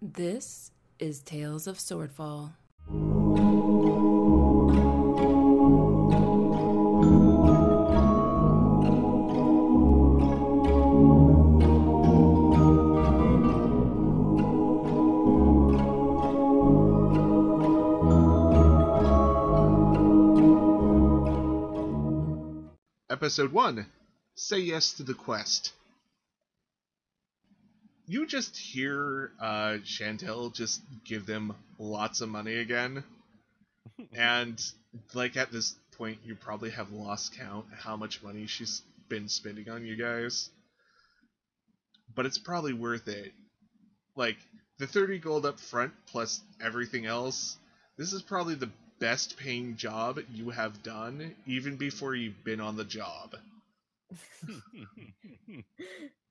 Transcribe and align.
This 0.00 0.70
is 1.00 1.22
Tales 1.22 1.66
of 1.66 1.78
Swordfall. 1.78 2.52
Episode 23.10 23.50
1 23.50 23.86
Say 24.36 24.60
Yes 24.60 24.92
to 24.92 25.02
the 25.02 25.14
Quest. 25.14 25.72
You 28.10 28.26
just 28.26 28.56
hear 28.56 29.32
uh, 29.38 29.76
Chantel 29.84 30.54
just 30.54 30.80
give 31.04 31.26
them 31.26 31.54
lots 31.78 32.22
of 32.22 32.30
money 32.30 32.56
again. 32.56 33.04
and, 34.16 34.58
like, 35.12 35.36
at 35.36 35.52
this 35.52 35.74
point, 35.98 36.16
you 36.24 36.34
probably 36.34 36.70
have 36.70 36.90
lost 36.90 37.36
count 37.36 37.66
how 37.76 37.96
much 37.96 38.22
money 38.22 38.46
she's 38.46 38.80
been 39.10 39.28
spending 39.28 39.68
on 39.68 39.84
you 39.84 39.94
guys. 39.94 40.48
But 42.14 42.24
it's 42.24 42.38
probably 42.38 42.72
worth 42.72 43.08
it. 43.08 43.34
Like, 44.16 44.38
the 44.78 44.86
30 44.86 45.18
gold 45.18 45.44
up 45.44 45.60
front 45.60 45.92
plus 46.06 46.40
everything 46.64 47.04
else, 47.04 47.58
this 47.98 48.14
is 48.14 48.22
probably 48.22 48.54
the 48.54 48.70
best 49.00 49.36
paying 49.36 49.76
job 49.76 50.18
you 50.32 50.48
have 50.48 50.82
done 50.82 51.34
even 51.46 51.76
before 51.76 52.14
you've 52.14 52.42
been 52.42 52.62
on 52.62 52.76
the 52.76 52.84
job. 52.84 53.36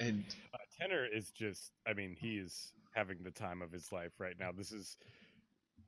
and 0.00 0.24
Uh, 0.54 0.58
Tenor 0.78 1.06
is 1.06 1.30
just, 1.30 1.72
I 1.86 1.92
mean, 1.92 2.16
he 2.18 2.36
is 2.38 2.72
having 2.94 3.22
the 3.22 3.30
time 3.30 3.62
of 3.62 3.72
his 3.72 3.92
life 3.92 4.12
right 4.18 4.38
now. 4.38 4.52
This 4.52 4.72
is 4.72 4.96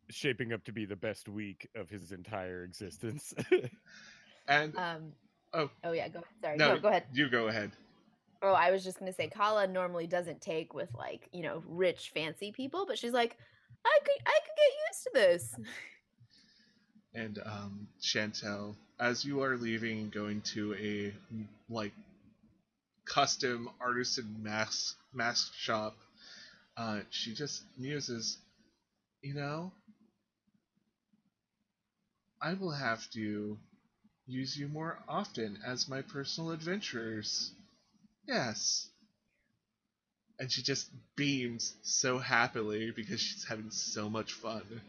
shaping 0.08 0.52
up 0.52 0.64
to 0.64 0.72
be 0.72 0.84
the 0.84 0.96
best 0.96 1.28
week 1.28 1.68
of 1.74 1.88
his 1.88 2.12
entire 2.12 2.64
existence. 2.64 3.32
and 4.48 4.76
Um. 4.76 5.12
Oh. 5.52 5.70
Oh 5.84 5.92
yeah. 5.92 6.08
Go. 6.08 6.22
Sorry. 6.42 6.56
no, 6.56 6.74
No. 6.74 6.80
Go 6.80 6.88
ahead. 6.88 7.04
You 7.12 7.28
go 7.28 7.48
ahead. 7.48 7.72
Oh, 8.42 8.52
I 8.52 8.70
was 8.70 8.82
just 8.82 8.98
gonna 8.98 9.12
say, 9.12 9.28
Kala 9.28 9.66
normally 9.66 10.06
doesn't 10.06 10.40
take 10.40 10.72
with 10.74 10.88
like 10.94 11.28
you 11.32 11.42
know 11.42 11.62
rich, 11.66 12.10
fancy 12.14 12.52
people, 12.52 12.86
but 12.86 12.98
she's 12.98 13.12
like, 13.12 13.36
I 13.84 13.98
could, 14.02 14.22
I 14.26 14.38
could 14.44 14.56
get 14.56 14.72
used 14.88 15.02
to 15.04 15.10
this. 15.14 15.70
And 17.14 17.38
um, 17.44 17.88
Chantel, 18.00 18.76
as 19.00 19.24
you 19.24 19.42
are 19.42 19.56
leaving, 19.56 20.10
going 20.10 20.40
to 20.42 20.74
a 20.74 21.12
like 21.68 21.92
custom 23.10 23.68
artisan 23.80 24.42
mask 24.42 24.96
mask 25.12 25.52
shop, 25.54 25.96
uh, 26.76 27.00
she 27.10 27.34
just 27.34 27.62
muses, 27.78 28.38
you 29.22 29.34
know, 29.34 29.72
I 32.40 32.54
will 32.54 32.72
have 32.72 33.10
to 33.12 33.58
use 34.26 34.56
you 34.58 34.68
more 34.68 34.98
often 35.08 35.58
as 35.66 35.88
my 35.88 36.02
personal 36.02 36.52
adventurers. 36.52 37.52
Yes. 38.26 38.88
And 40.38 40.50
she 40.50 40.62
just 40.62 40.90
beams 41.16 41.74
so 41.82 42.18
happily 42.18 42.90
because 42.90 43.20
she's 43.20 43.44
having 43.44 43.70
so 43.70 44.08
much 44.10 44.32
fun. 44.32 44.82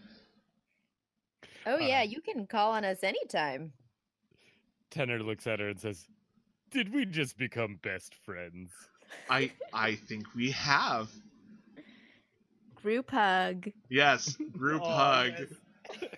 Oh 1.66 1.78
yeah, 1.78 2.02
Uh, 2.02 2.04
you 2.04 2.22
can 2.22 2.48
call 2.48 2.72
on 2.72 2.86
us 2.86 3.04
anytime. 3.04 3.74
Tenor 4.92 5.20
looks 5.24 5.48
at 5.48 5.60
her 5.60 5.70
and 5.70 5.80
says, 5.80 6.08
Did 6.72 6.94
we 6.94 7.06
just 7.06 7.38
become 7.38 7.80
best 7.82 8.16
friends? 8.26 8.72
I 9.30 9.52
I 9.74 9.96
think 9.96 10.34
we 10.34 10.52
have. 10.52 11.10
Group 12.76 13.12
hug. 13.12 13.70
Yes, 13.90 14.38
group 14.58 14.82
Aw, 14.82 14.96
hug. 14.96 15.34
yes. 15.40 16.10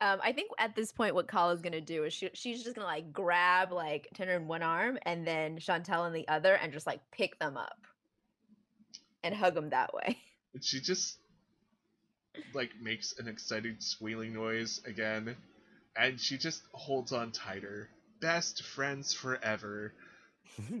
Um, 0.00 0.20
I 0.22 0.32
think 0.32 0.50
at 0.58 0.74
this 0.74 0.92
point, 0.92 1.14
what 1.14 1.28
Kala's 1.28 1.62
gonna 1.62 1.80
do 1.80 2.04
is 2.04 2.12
she, 2.12 2.28
she's 2.34 2.62
just 2.62 2.74
gonna 2.76 2.86
like 2.86 3.12
grab 3.12 3.72
like 3.72 4.08
Tenor 4.14 4.36
in 4.36 4.46
one 4.46 4.62
arm 4.62 4.98
and 5.06 5.26
then 5.26 5.58
Chantel 5.58 6.06
in 6.06 6.12
the 6.12 6.28
other, 6.28 6.54
and 6.54 6.72
just 6.72 6.86
like 6.86 7.00
pick 7.10 7.38
them 7.38 7.56
up 7.56 7.78
and 9.22 9.34
hug 9.34 9.54
them 9.54 9.70
that 9.70 9.94
way. 9.94 10.18
And 10.54 10.62
she 10.62 10.78
just 10.78 11.18
like 12.52 12.70
makes 12.80 13.18
an 13.18 13.26
excited 13.26 13.82
squealing 13.82 14.32
noise 14.32 14.80
again, 14.86 15.34
and 15.96 16.20
she 16.20 16.38
just 16.38 16.62
holds 16.72 17.12
on 17.12 17.32
tighter. 17.32 17.88
Best 18.20 18.62
friends 18.62 19.12
forever. 19.12 19.92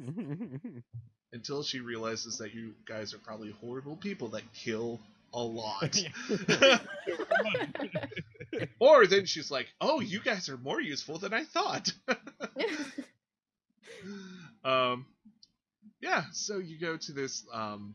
Until 1.32 1.62
she 1.62 1.80
realizes 1.80 2.38
that 2.38 2.54
you 2.54 2.74
guys 2.86 3.12
are 3.12 3.18
probably 3.18 3.50
horrible 3.60 3.96
people 3.96 4.28
that 4.28 4.42
kill 4.52 5.00
a 5.32 5.42
lot. 5.42 6.00
or 8.78 9.06
then 9.06 9.26
she's 9.26 9.50
like, 9.50 9.66
"Oh, 9.80 10.00
you 10.00 10.20
guys 10.20 10.48
are 10.48 10.56
more 10.56 10.80
useful 10.80 11.18
than 11.18 11.34
I 11.34 11.44
thought." 11.44 11.92
um, 14.64 15.06
yeah. 16.00 16.24
So 16.32 16.58
you 16.58 16.78
go 16.78 16.96
to 16.96 17.12
this 17.12 17.44
um, 17.52 17.94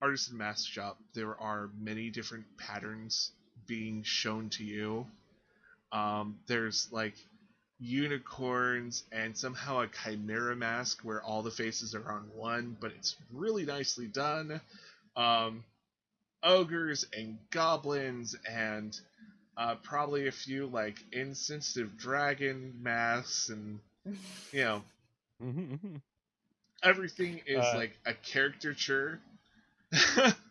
artisan 0.00 0.38
mask 0.38 0.66
shop. 0.68 0.98
There 1.14 1.38
are 1.38 1.70
many 1.78 2.10
different 2.10 2.44
patterns 2.56 3.32
being 3.66 4.02
shown 4.02 4.48
to 4.50 4.64
you. 4.64 5.06
Um, 5.92 6.38
there's 6.46 6.88
like 6.92 7.14
unicorns 7.78 9.02
and 9.12 9.36
somehow 9.36 9.80
a 9.80 9.88
chimera 9.88 10.56
mask 10.56 11.00
where 11.02 11.22
all 11.22 11.42
the 11.42 11.50
faces 11.50 11.94
are 11.94 12.10
on 12.10 12.28
one, 12.34 12.76
but 12.80 12.92
it's 12.92 13.16
really 13.32 13.64
nicely 13.64 14.06
done. 14.06 14.60
Um, 15.16 15.64
ogres 16.42 17.04
and 17.16 17.38
goblins 17.50 18.34
and 18.48 18.98
uh, 19.56 19.74
probably 19.76 20.26
a 20.28 20.32
few 20.32 20.66
like 20.66 20.98
insensitive 21.12 21.96
dragon 21.96 22.74
masks 22.82 23.48
and 23.48 23.80
you 24.52 24.62
know 24.64 24.82
everything 26.82 27.40
is 27.46 27.72
Uh, 27.72 27.74
like 27.74 27.98
a 28.06 28.14
caricature. 28.14 29.20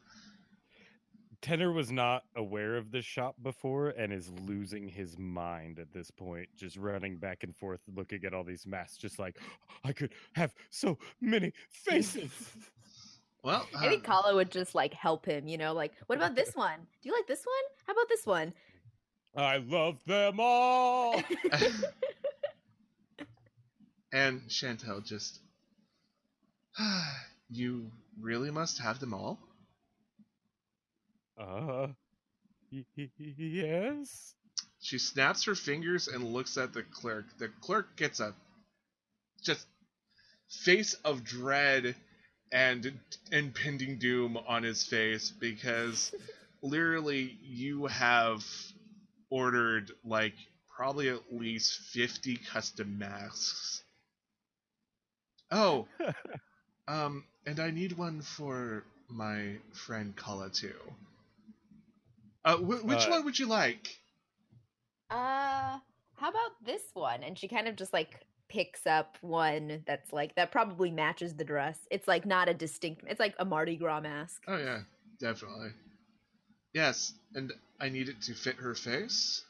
Tenor 1.41 1.71
was 1.71 1.91
not 1.91 2.23
aware 2.35 2.75
of 2.75 2.91
this 2.91 3.05
shop 3.05 3.35
before 3.41 3.89
and 3.89 4.11
is 4.11 4.29
losing 4.45 4.89
his 4.89 5.17
mind 5.17 5.79
at 5.79 5.93
this 5.93 6.11
point, 6.11 6.49
just 6.57 6.75
running 6.75 7.17
back 7.17 7.43
and 7.43 7.55
forth, 7.55 7.79
looking 7.95 8.25
at 8.25 8.33
all 8.33 8.43
these 8.43 8.67
masks, 8.67 8.97
just 8.97 9.19
like, 9.19 9.37
I 9.83 9.93
could 9.93 10.11
have 10.33 10.53
so 10.69 10.97
many 11.21 11.53
faces. 11.69 12.31
well, 13.43 13.65
I 13.77 13.87
think 13.87 14.07
uh, 14.07 14.11
Kala 14.11 14.35
would 14.35 14.51
just 14.51 14.75
like 14.75 14.93
help 14.93 15.25
him, 15.25 15.47
you 15.47 15.57
know, 15.57 15.73
like, 15.73 15.93
what 16.07 16.17
about 16.17 16.35
this 16.35 16.55
one? 16.55 16.79
Do 17.01 17.09
you 17.09 17.13
like 17.13 17.27
this 17.27 17.45
one? 17.45 17.87
How 17.87 17.93
about 17.93 18.09
this 18.09 18.25
one? 18.25 18.53
I 19.35 19.57
love 19.57 20.03
them 20.05 20.39
all. 20.39 21.15
and 24.11 24.41
Chantel 24.49 25.05
just, 25.05 25.39
you 27.49 27.91
really 28.19 28.51
must 28.51 28.79
have 28.79 28.99
them 28.99 29.13
all. 29.13 29.39
Uh, 31.39 31.87
yes. 32.71 34.35
She 34.81 34.99
snaps 34.99 35.43
her 35.45 35.55
fingers 35.55 36.07
and 36.09 36.33
looks 36.33 36.57
at 36.57 36.73
the 36.73 36.83
clerk. 36.83 37.37
The 37.37 37.49
clerk 37.49 37.95
gets 37.95 38.19
a 38.19 38.35
just 39.43 39.67
face 40.49 40.93
of 41.05 41.23
dread 41.23 41.95
and 42.51 42.99
impending 43.31 43.99
doom 43.99 44.37
on 44.37 44.63
his 44.63 44.83
face 44.85 45.31
because 45.31 46.13
literally 46.61 47.37
you 47.43 47.87
have 47.87 48.45
ordered 49.29 49.91
like 50.05 50.35
probably 50.75 51.09
at 51.09 51.33
least 51.33 51.79
50 51.93 52.37
custom 52.37 52.99
masks. 52.99 53.83
Oh, 55.51 55.87
um, 56.87 57.25
and 57.45 57.59
I 57.59 57.71
need 57.71 57.93
one 57.93 58.21
for 58.21 58.85
my 59.09 59.57
friend 59.73 60.15
Kala 60.15 60.49
too. 60.49 60.75
Uh, 62.45 62.57
wh- 62.57 62.85
which 62.85 63.05
Uh, 63.05 63.09
one 63.09 63.25
would 63.25 63.37
you 63.37 63.47
like? 63.47 63.97
Uh, 65.09 65.79
how 66.15 66.29
about 66.29 66.51
this 66.63 66.83
one? 66.93 67.23
And 67.23 67.37
she 67.37 67.47
kind 67.47 67.67
of 67.67 67.75
just 67.75 67.93
like 67.93 68.25
picks 68.47 68.85
up 68.87 69.17
one 69.21 69.83
that's 69.85 70.11
like 70.11 70.35
that 70.35 70.51
probably 70.51 70.91
matches 70.91 71.35
the 71.35 71.43
dress. 71.43 71.79
It's 71.91 72.07
like 72.07 72.25
not 72.25 72.49
a 72.49 72.53
distinct. 72.53 73.03
It's 73.07 73.19
like 73.19 73.35
a 73.39 73.45
Mardi 73.45 73.75
Gras 73.75 74.01
mask. 74.01 74.41
Oh 74.47 74.57
yeah, 74.57 74.81
definitely. 75.19 75.69
Yes, 76.73 77.13
and 77.33 77.51
I 77.79 77.89
need 77.89 78.09
it 78.09 78.21
to 78.23 78.33
fit 78.33 78.55
her 78.57 78.75
face. 78.75 79.43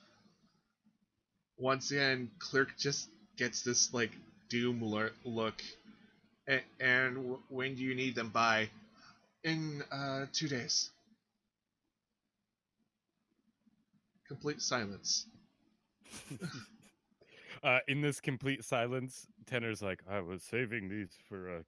Once 1.58 1.92
again, 1.92 2.32
Clerk 2.40 2.78
just 2.78 3.10
gets 3.38 3.62
this 3.64 3.94
like 3.94 4.12
doom 4.50 4.84
lur- 4.84 5.12
look. 5.26 5.62
A- 6.48 6.64
and 6.80 7.16
w- 7.16 7.40
when 7.50 7.76
do 7.76 7.84
you 7.84 7.94
need 7.96 8.16
them 8.16 8.30
by? 8.30 8.70
In 9.44 9.84
uh, 9.92 10.26
two 10.34 10.48
days. 10.48 10.90
Complete 14.30 14.62
silence. 14.62 15.26
uh, 17.64 17.80
in 17.88 18.00
this 18.00 18.22
complete 18.22 18.64
silence, 18.64 19.28
Tenor's 19.46 19.82
like, 19.82 20.02
I 20.10 20.22
was 20.22 20.44
saving 20.44 20.88
these 20.88 21.10
for 21.28 21.58
a 21.58 21.64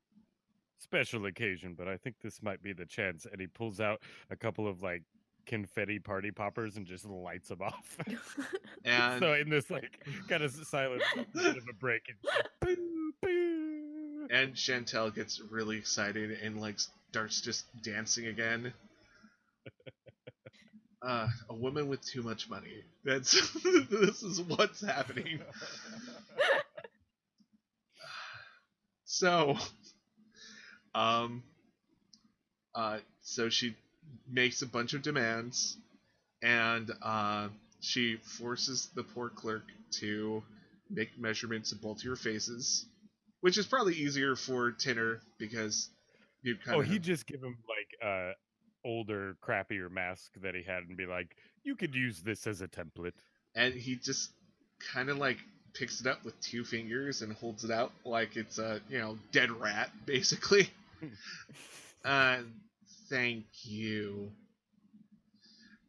special 0.77 1.25
occasion, 1.25 1.73
but 1.75 1.87
I 1.87 1.97
think 1.97 2.15
this 2.21 2.41
might 2.41 2.61
be 2.61 2.71
the 2.71 2.85
chance. 2.85 3.25
And 3.29 3.41
he 3.41 3.47
pulls 3.47 3.81
out 3.81 4.01
a 4.29 4.35
couple 4.35 4.67
of 4.67 4.81
like 4.81 5.01
confetti 5.47 5.99
party 5.99 6.29
poppers 6.31 6.77
and 6.77 6.85
just 6.85 7.05
lights 7.05 7.49
them 7.49 7.61
off. 7.61 7.97
And 8.83 9.19
so 9.19 9.33
in 9.33 9.49
this 9.49 9.69
like 9.69 10.03
kind 10.27 10.43
of 10.43 10.51
silence, 10.51 11.03
bit 11.33 11.57
of 11.57 11.63
a 11.69 11.73
break, 11.73 12.01
it's 12.07 12.23
like, 12.23 12.47
boo, 12.77 13.13
boo. 13.21 14.27
and 14.31 14.55
Chantel 14.55 15.13
gets 15.13 15.39
really 15.51 15.77
excited 15.77 16.31
and 16.41 16.59
like 16.59 16.79
starts 17.11 17.41
just 17.41 17.65
dancing 17.83 18.27
again. 18.27 18.73
Uh, 21.01 21.27
a 21.49 21.55
woman 21.55 21.87
with 21.87 22.05
too 22.05 22.21
much 22.21 22.49
money. 22.49 22.83
That's 23.03 23.31
this 23.89 24.21
is 24.21 24.41
what's 24.41 24.85
happening. 24.85 25.41
So, 29.13 29.57
um, 30.95 31.43
uh, 32.73 32.99
so 33.21 33.49
she 33.49 33.75
makes 34.25 34.61
a 34.61 34.65
bunch 34.65 34.93
of 34.93 35.01
demands, 35.01 35.75
and 36.41 36.89
uh, 37.01 37.49
she 37.81 38.15
forces 38.15 38.89
the 38.95 39.03
poor 39.03 39.27
clerk 39.27 39.63
to 39.99 40.41
make 40.89 41.19
measurements 41.19 41.73
of 41.73 41.81
both 41.81 41.97
of 41.97 42.03
your 42.05 42.15
faces, 42.15 42.85
which 43.41 43.57
is 43.57 43.65
probably 43.65 43.95
easier 43.95 44.37
for 44.37 44.71
Tinner 44.71 45.19
because 45.37 45.89
you 46.41 46.55
kind 46.55 46.77
oh, 46.77 46.79
of 46.79 46.87
Oh, 46.87 46.89
he'd 46.89 47.03
just 47.03 47.27
give 47.27 47.41
him 47.43 47.57
like 47.67 48.09
uh 48.09 48.31
older, 48.83 49.37
crappier 49.41 49.89
mask 49.91 50.33
that 50.41 50.55
he 50.55 50.63
had 50.63 50.83
and 50.83 50.97
be 50.97 51.05
like, 51.05 51.35
you 51.63 51.75
could 51.75 51.95
use 51.95 52.21
this 52.21 52.47
as 52.47 52.61
a 52.61 52.67
template. 52.67 53.13
and 53.55 53.73
he 53.73 53.95
just 53.95 54.31
kind 54.93 55.09
of 55.09 55.17
like 55.17 55.37
picks 55.73 56.01
it 56.01 56.07
up 56.07 56.23
with 56.25 56.39
two 56.41 56.63
fingers 56.65 57.21
and 57.21 57.33
holds 57.33 57.63
it 57.63 57.71
out 57.71 57.91
like 58.03 58.35
it's 58.35 58.57
a 58.59 58.81
you 58.89 58.99
know 58.99 59.17
dead 59.31 59.49
rat 59.51 59.89
basically 60.05 60.69
uh 62.05 62.39
thank 63.09 63.45
you 63.63 64.31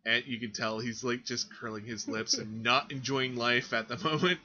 and 0.05 0.25
you 0.27 0.39
can 0.39 0.53
tell 0.53 0.79
he's 0.79 1.05
like 1.05 1.25
just 1.25 1.53
curling 1.55 1.85
his 1.85 2.09
lips 2.09 2.39
and 2.39 2.63
not 2.63 2.91
enjoying 2.93 3.37
life 3.37 3.73
at 3.73 3.89
the 3.89 3.97
moment 3.99 4.39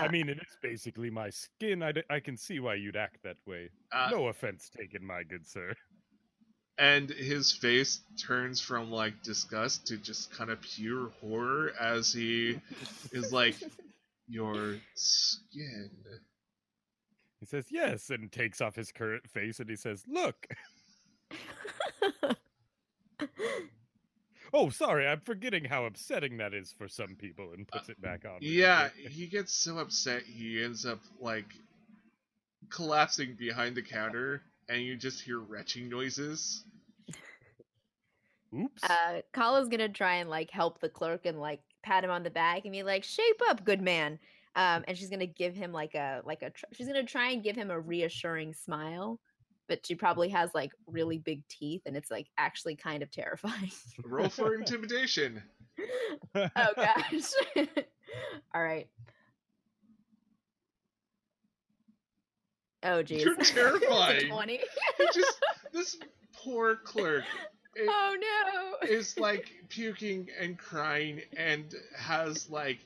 I 0.00 0.06
Uh, 0.06 0.08
mean, 0.08 0.28
it 0.28 0.38
is 0.38 0.56
basically 0.60 1.10
my 1.10 1.30
skin. 1.30 1.82
I, 1.82 1.92
d- 1.92 2.02
I 2.10 2.20
can 2.20 2.36
see 2.36 2.60
why 2.60 2.74
you'd 2.74 2.96
act 2.96 3.22
that 3.22 3.38
way. 3.46 3.70
uh, 3.92 4.10
no 4.10 4.28
offense 4.28 4.68
taken, 4.70 5.04
my 5.04 5.22
good 5.24 5.46
sir. 5.46 5.74
And 6.78 7.10
his 7.10 7.52
face 7.52 8.00
turns 8.16 8.60
from 8.60 8.90
like 8.90 9.22
disgust 9.22 9.86
to 9.88 9.96
just 9.96 10.32
kind 10.32 10.50
of 10.50 10.60
pure 10.60 11.10
horror 11.20 11.72
as 11.78 12.12
he 12.12 12.60
is 13.12 13.32
like 13.32 13.56
your 14.28 14.76
skin 14.94 15.90
He 17.40 17.46
says, 17.46 17.66
yes, 17.70 18.10
and 18.10 18.30
takes 18.30 18.60
off 18.60 18.76
his 18.76 18.92
current 18.92 19.28
face 19.28 19.58
and 19.60 19.68
he 19.68 19.76
says, 19.76 20.04
look. 20.06 20.46
Oh, 24.52 24.70
sorry, 24.70 25.06
I'm 25.06 25.20
forgetting 25.20 25.64
how 25.64 25.84
upsetting 25.84 26.38
that 26.38 26.54
is 26.54 26.72
for 26.72 26.88
some 26.88 27.16
people 27.16 27.52
and 27.52 27.68
puts 27.68 27.88
uh, 27.88 27.92
it 27.92 28.00
back 28.00 28.24
on. 28.24 28.38
Yeah, 28.40 28.88
he 28.96 29.26
gets 29.26 29.52
so 29.52 29.78
upset 29.78 30.22
he 30.22 30.62
ends 30.62 30.86
up 30.86 31.00
like 31.20 31.52
collapsing 32.70 33.36
behind 33.38 33.76
the 33.76 33.82
counter, 33.82 34.42
and 34.68 34.82
you 34.82 34.96
just 34.96 35.20
hear 35.20 35.40
retching 35.40 35.88
noises. 35.88 36.64
Oops. 38.54 38.82
uh, 38.84 39.20
Kala's 39.32 39.68
gonna 39.68 39.88
try 39.88 40.16
and 40.16 40.30
like 40.30 40.50
help 40.50 40.80
the 40.80 40.88
clerk 40.88 41.26
and 41.26 41.38
like 41.38 41.60
pat 41.82 42.02
him 42.04 42.10
on 42.10 42.22
the 42.22 42.30
back 42.30 42.64
and 42.64 42.72
be 42.72 42.82
like, 42.82 43.04
"Shape 43.04 43.40
up, 43.48 43.64
good 43.64 43.82
man." 43.82 44.18
Um, 44.56 44.84
and 44.88 44.96
she's 44.96 45.10
gonna 45.10 45.26
give 45.26 45.54
him 45.54 45.72
like 45.72 45.94
a 45.94 46.22
like 46.24 46.42
a 46.42 46.50
tr- 46.50 46.64
she's 46.72 46.86
gonna 46.86 47.04
try 47.04 47.30
and 47.30 47.42
give 47.42 47.56
him 47.56 47.70
a 47.70 47.78
reassuring 47.78 48.54
smile, 48.54 49.20
but 49.68 49.84
she 49.86 49.94
probably 49.94 50.30
has 50.30 50.50
like 50.54 50.72
really 50.86 51.18
big 51.18 51.46
teeth 51.48 51.82
and 51.84 51.96
it's 51.96 52.10
like 52.10 52.26
actually 52.38 52.74
kind 52.74 53.02
of 53.02 53.10
terrifying. 53.10 53.70
Roll 54.04 54.30
for 54.30 54.54
intimidation. 54.58 55.42
oh 56.34 56.48
gosh! 56.74 57.32
All 58.54 58.62
right. 58.62 58.88
Oh 62.82 63.02
geez, 63.02 63.24
You're 63.24 63.36
terrifying. 63.38 64.28
Twenty. 64.28 64.60
Just 65.12 65.40
this 65.72 65.96
poor 66.32 66.76
clerk 66.76 67.24
it 67.74 67.88
oh 67.88 68.16
no! 68.20 68.88
is 68.88 69.18
like 69.18 69.50
puking 69.68 70.28
and 70.40 70.56
crying 70.58 71.20
and 71.36 71.74
has 71.96 72.48
like 72.50 72.78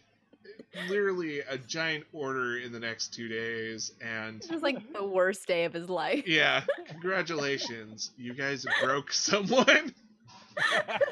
literally 0.89 1.41
a 1.41 1.57
giant 1.59 2.05
order 2.13 2.57
in 2.59 2.73
the 2.73 2.81
next 2.81 3.15
two 3.15 3.29
days 3.29 3.93
and 4.03 4.43
It 4.43 4.51
was 4.51 4.63
like 4.63 4.93
the 4.93 5.05
worst 5.05 5.47
day 5.47 5.65
of 5.65 5.73
his 5.73 5.89
life. 5.89 6.27
yeah 6.27 6.63
congratulations 6.89 8.11
you 8.19 8.35
guys 8.35 8.67
broke 8.83 9.13
someone 9.13 9.93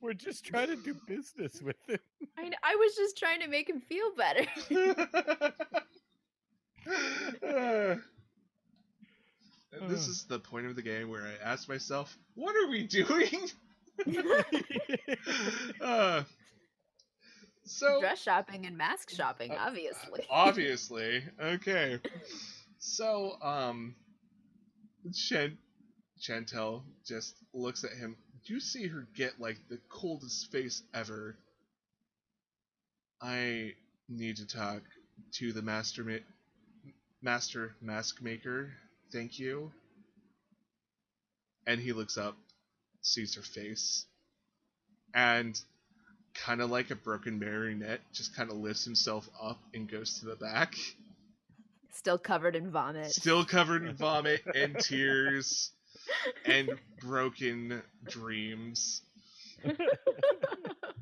We're 0.00 0.14
just 0.14 0.44
trying 0.44 0.66
to 0.68 0.76
do 0.76 0.94
business 1.06 1.62
with 1.62 1.76
him. 1.86 1.98
I, 2.36 2.50
I 2.64 2.74
was 2.74 2.96
just 2.96 3.16
trying 3.16 3.40
to 3.40 3.46
make 3.48 3.68
him 3.70 3.80
feel 3.80 4.10
better. 4.16 4.44
This 9.88 10.06
is 10.06 10.24
the 10.24 10.38
point 10.38 10.66
of 10.66 10.76
the 10.76 10.82
game 10.82 11.08
where 11.08 11.22
I 11.22 11.34
ask 11.42 11.68
myself, 11.68 12.16
what 12.34 12.54
are 12.56 12.68
we 12.68 12.84
doing? 12.84 13.48
uh, 15.80 16.22
so 17.64 18.00
Dress 18.00 18.22
shopping 18.22 18.66
and 18.66 18.76
mask 18.76 19.10
shopping, 19.10 19.50
Uh, 19.52 19.56
obviously. 19.58 20.26
obviously, 20.30 21.22
okay. 21.40 22.00
So, 22.78 23.36
um, 23.40 23.94
Chan- 25.14 25.58
Chantel 26.20 26.82
just 27.06 27.34
looks 27.52 27.84
at 27.84 27.92
him. 27.92 28.16
Do 28.46 28.54
you 28.54 28.60
see 28.60 28.86
her 28.88 29.06
get 29.14 29.40
like 29.40 29.58
the 29.68 29.78
coldest 29.88 30.50
face 30.50 30.82
ever. 30.94 31.36
I 33.20 33.74
need 34.08 34.36
to 34.38 34.46
talk 34.46 34.82
to 35.34 35.52
the 35.52 35.62
master 35.62 36.02
ma- 36.02 36.16
master 37.22 37.74
mask 37.80 38.20
maker. 38.22 38.70
Thank 39.12 39.38
you. 39.38 39.72
And 41.66 41.80
he 41.80 41.92
looks 41.92 42.18
up, 42.18 42.36
sees 43.02 43.34
her 43.36 43.42
face, 43.42 44.04
and 45.14 45.58
kind 46.34 46.60
of 46.60 46.70
like 46.70 46.90
a 46.90 46.96
broken 46.96 47.38
marionette, 47.38 48.00
just 48.12 48.34
kind 48.34 48.50
of 48.50 48.56
lifts 48.56 48.84
himself 48.84 49.28
up 49.40 49.60
and 49.74 49.88
goes 49.90 50.18
to 50.20 50.26
the 50.26 50.36
back, 50.36 50.74
Still 51.92 52.18
covered 52.18 52.56
in 52.56 52.70
vomit. 52.70 53.12
still 53.12 53.44
covered 53.44 53.86
in 53.86 53.94
vomit 53.94 54.40
and 54.54 54.76
tears 54.80 55.70
and 56.46 56.70
broken 57.00 57.82
dreams. 58.08 59.02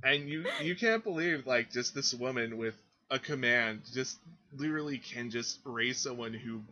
And 0.03 0.31
you 0.31 0.47
you 0.63 0.75
can't 0.77 1.05
believe 1.05 1.47
like 1.47 1.71
just 1.71 1.95
this 1.95 2.15
woman 2.15 2.57
with 2.57 2.75
a 3.11 3.19
command 3.19 3.83
just 3.93 4.17
literally 4.57 4.99
can 4.99 5.31
just 5.31 5.59
raise 5.65 5.99
someone 5.99 6.33
who 6.35 6.63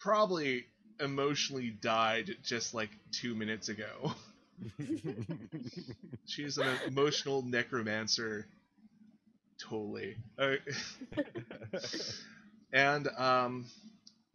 probably 0.00 0.64
emotionally 1.00 1.70
died 1.70 2.36
just 2.42 2.74
like 2.74 2.90
two 3.12 3.34
minutes 3.34 3.68
ago. 3.68 4.12
She's 6.26 6.58
an 6.58 6.76
emotional 6.86 7.42
necromancer. 7.42 8.46
Totally. 9.60 10.16
Uh, 10.38 10.54
and 12.72 13.08
um, 13.16 13.66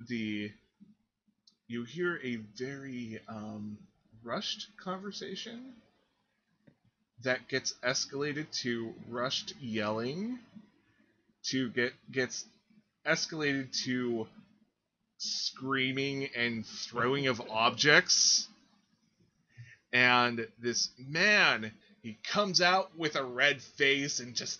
the 0.08 0.52
you 1.68 1.84
hear 1.84 2.20
a 2.24 2.38
very 2.58 3.20
um, 3.28 3.78
rushed 4.24 4.68
conversation 4.78 5.74
that 7.24 7.48
gets 7.48 7.74
escalated 7.84 8.52
to 8.52 8.94
rushed 9.10 9.54
yelling 9.60 10.40
to 11.50 11.70
get 11.70 11.94
gets 12.12 12.46
escalated 13.06 13.72
to 13.84 14.28
screaming 15.18 16.30
and 16.36 16.66
throwing 16.66 17.28
of 17.28 17.42
objects. 17.50 18.48
And 19.92 20.48
this 20.60 20.90
man 20.98 21.72
he 22.04 22.18
comes 22.32 22.60
out 22.60 22.98
with 22.98 23.16
a 23.16 23.24
red 23.24 23.62
face 23.62 24.20
and 24.20 24.36
just 24.36 24.60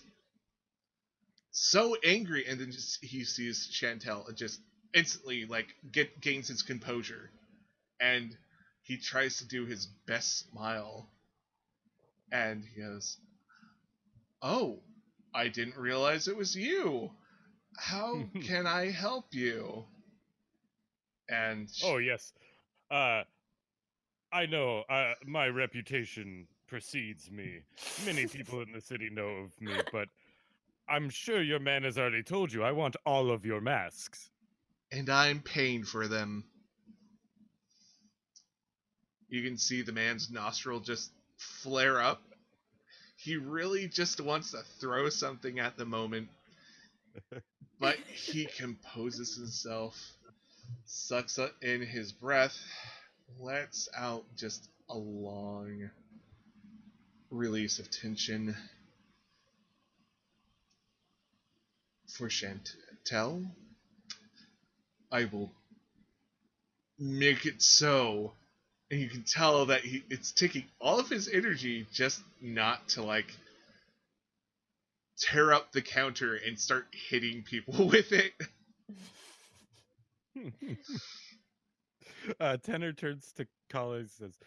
so 1.50 1.94
angry. 2.02 2.46
And 2.48 2.58
then 2.58 2.72
just 2.72 3.04
he 3.04 3.24
sees 3.24 3.68
Chantel 3.70 4.26
and 4.26 4.36
just 4.36 4.58
instantly 4.94 5.44
like 5.44 5.66
get 5.92 6.20
gains 6.20 6.48
his 6.48 6.62
composure. 6.62 7.30
And 8.00 8.34
he 8.82 8.96
tries 8.96 9.38
to 9.38 9.46
do 9.46 9.66
his 9.66 9.86
best 10.06 10.50
smile. 10.50 11.06
And 12.32 12.64
he 12.74 12.80
goes 12.80 13.18
oh 14.40 14.78
i 15.34 15.48
didn't 15.48 15.76
realize 15.76 16.28
it 16.28 16.36
was 16.36 16.56
you 16.56 17.10
how 17.76 18.24
can 18.42 18.66
i 18.66 18.90
help 18.90 19.26
you 19.32 19.84
and 21.28 21.70
sh- 21.70 21.82
oh 21.84 21.98
yes. 21.98 22.32
Uh 22.90 23.22
I 24.32 24.46
know 24.46 24.82
uh 24.90 25.14
my 25.26 25.46
reputation 25.48 26.46
precedes 26.66 27.30
me. 27.30 27.60
Many 28.04 28.26
people 28.28 28.60
in 28.62 28.72
the 28.72 28.80
city 28.80 29.10
know 29.10 29.28
of 29.28 29.60
me, 29.60 29.72
but 29.92 30.08
I'm 30.88 31.08
sure 31.08 31.42
your 31.42 31.60
man 31.60 31.84
has 31.84 31.98
already 31.98 32.22
told 32.22 32.52
you 32.52 32.62
I 32.62 32.72
want 32.72 32.96
all 33.06 33.30
of 33.30 33.46
your 33.46 33.60
masks. 33.60 34.30
And 34.92 35.08
I'm 35.08 35.40
paying 35.40 35.82
for 35.82 36.08
them. 36.08 36.44
You 39.28 39.42
can 39.42 39.56
see 39.56 39.82
the 39.82 39.92
man's 39.92 40.30
nostril 40.30 40.80
just 40.80 41.12
flare 41.36 42.00
up. 42.00 42.22
He 43.24 43.38
really 43.38 43.88
just 43.88 44.20
wants 44.20 44.50
to 44.50 44.62
throw 44.80 45.08
something 45.08 45.58
at 45.58 45.78
the 45.78 45.86
moment. 45.86 46.28
but 47.80 47.96
he 47.96 48.44
composes 48.44 49.34
himself, 49.34 49.98
sucks 50.84 51.38
in 51.62 51.80
his 51.80 52.12
breath, 52.12 52.54
lets 53.40 53.88
out 53.96 54.24
just 54.36 54.68
a 54.90 54.98
long 54.98 55.88
release 57.30 57.78
of 57.78 57.90
tension. 57.90 58.54
For 62.18 62.28
Chantel, 62.28 63.50
I 65.10 65.24
will 65.24 65.50
make 66.98 67.46
it 67.46 67.62
so. 67.62 68.34
And 68.94 69.02
you 69.02 69.08
can 69.08 69.24
tell 69.24 69.66
that 69.66 69.80
he 69.80 70.04
it's 70.08 70.30
taking 70.30 70.66
all 70.80 71.00
of 71.00 71.08
his 71.08 71.28
energy 71.28 71.84
just 71.92 72.22
not 72.40 72.90
to 72.90 73.02
like 73.02 73.26
tear 75.18 75.52
up 75.52 75.72
the 75.72 75.82
counter 75.82 76.36
and 76.36 76.56
start 76.56 76.86
hitting 77.08 77.42
people 77.42 77.88
with 77.88 78.12
it. 78.12 78.34
uh, 82.40 82.56
Tenor 82.58 82.92
turns 82.92 83.32
to 83.32 83.48
Kala 83.68 83.96
and 83.96 84.10
says, 84.10 84.38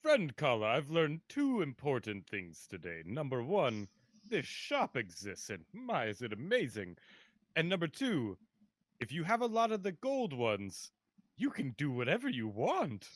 Friend 0.00 0.36
Kala, 0.36 0.68
I've 0.68 0.90
learned 0.90 1.22
two 1.28 1.60
important 1.60 2.28
things 2.28 2.68
today. 2.70 3.02
Number 3.04 3.42
one, 3.42 3.88
this 4.30 4.46
shop 4.46 4.96
exists, 4.96 5.50
and 5.50 5.64
my, 5.72 6.04
is 6.04 6.22
it 6.22 6.32
amazing. 6.32 6.98
And 7.56 7.68
number 7.68 7.88
two, 7.88 8.38
if 9.00 9.10
you 9.10 9.24
have 9.24 9.40
a 9.40 9.46
lot 9.46 9.72
of 9.72 9.82
the 9.82 9.90
gold 9.90 10.32
ones, 10.32 10.92
you 11.36 11.50
can 11.50 11.74
do 11.76 11.90
whatever 11.90 12.28
you 12.28 12.46
want. 12.46 13.08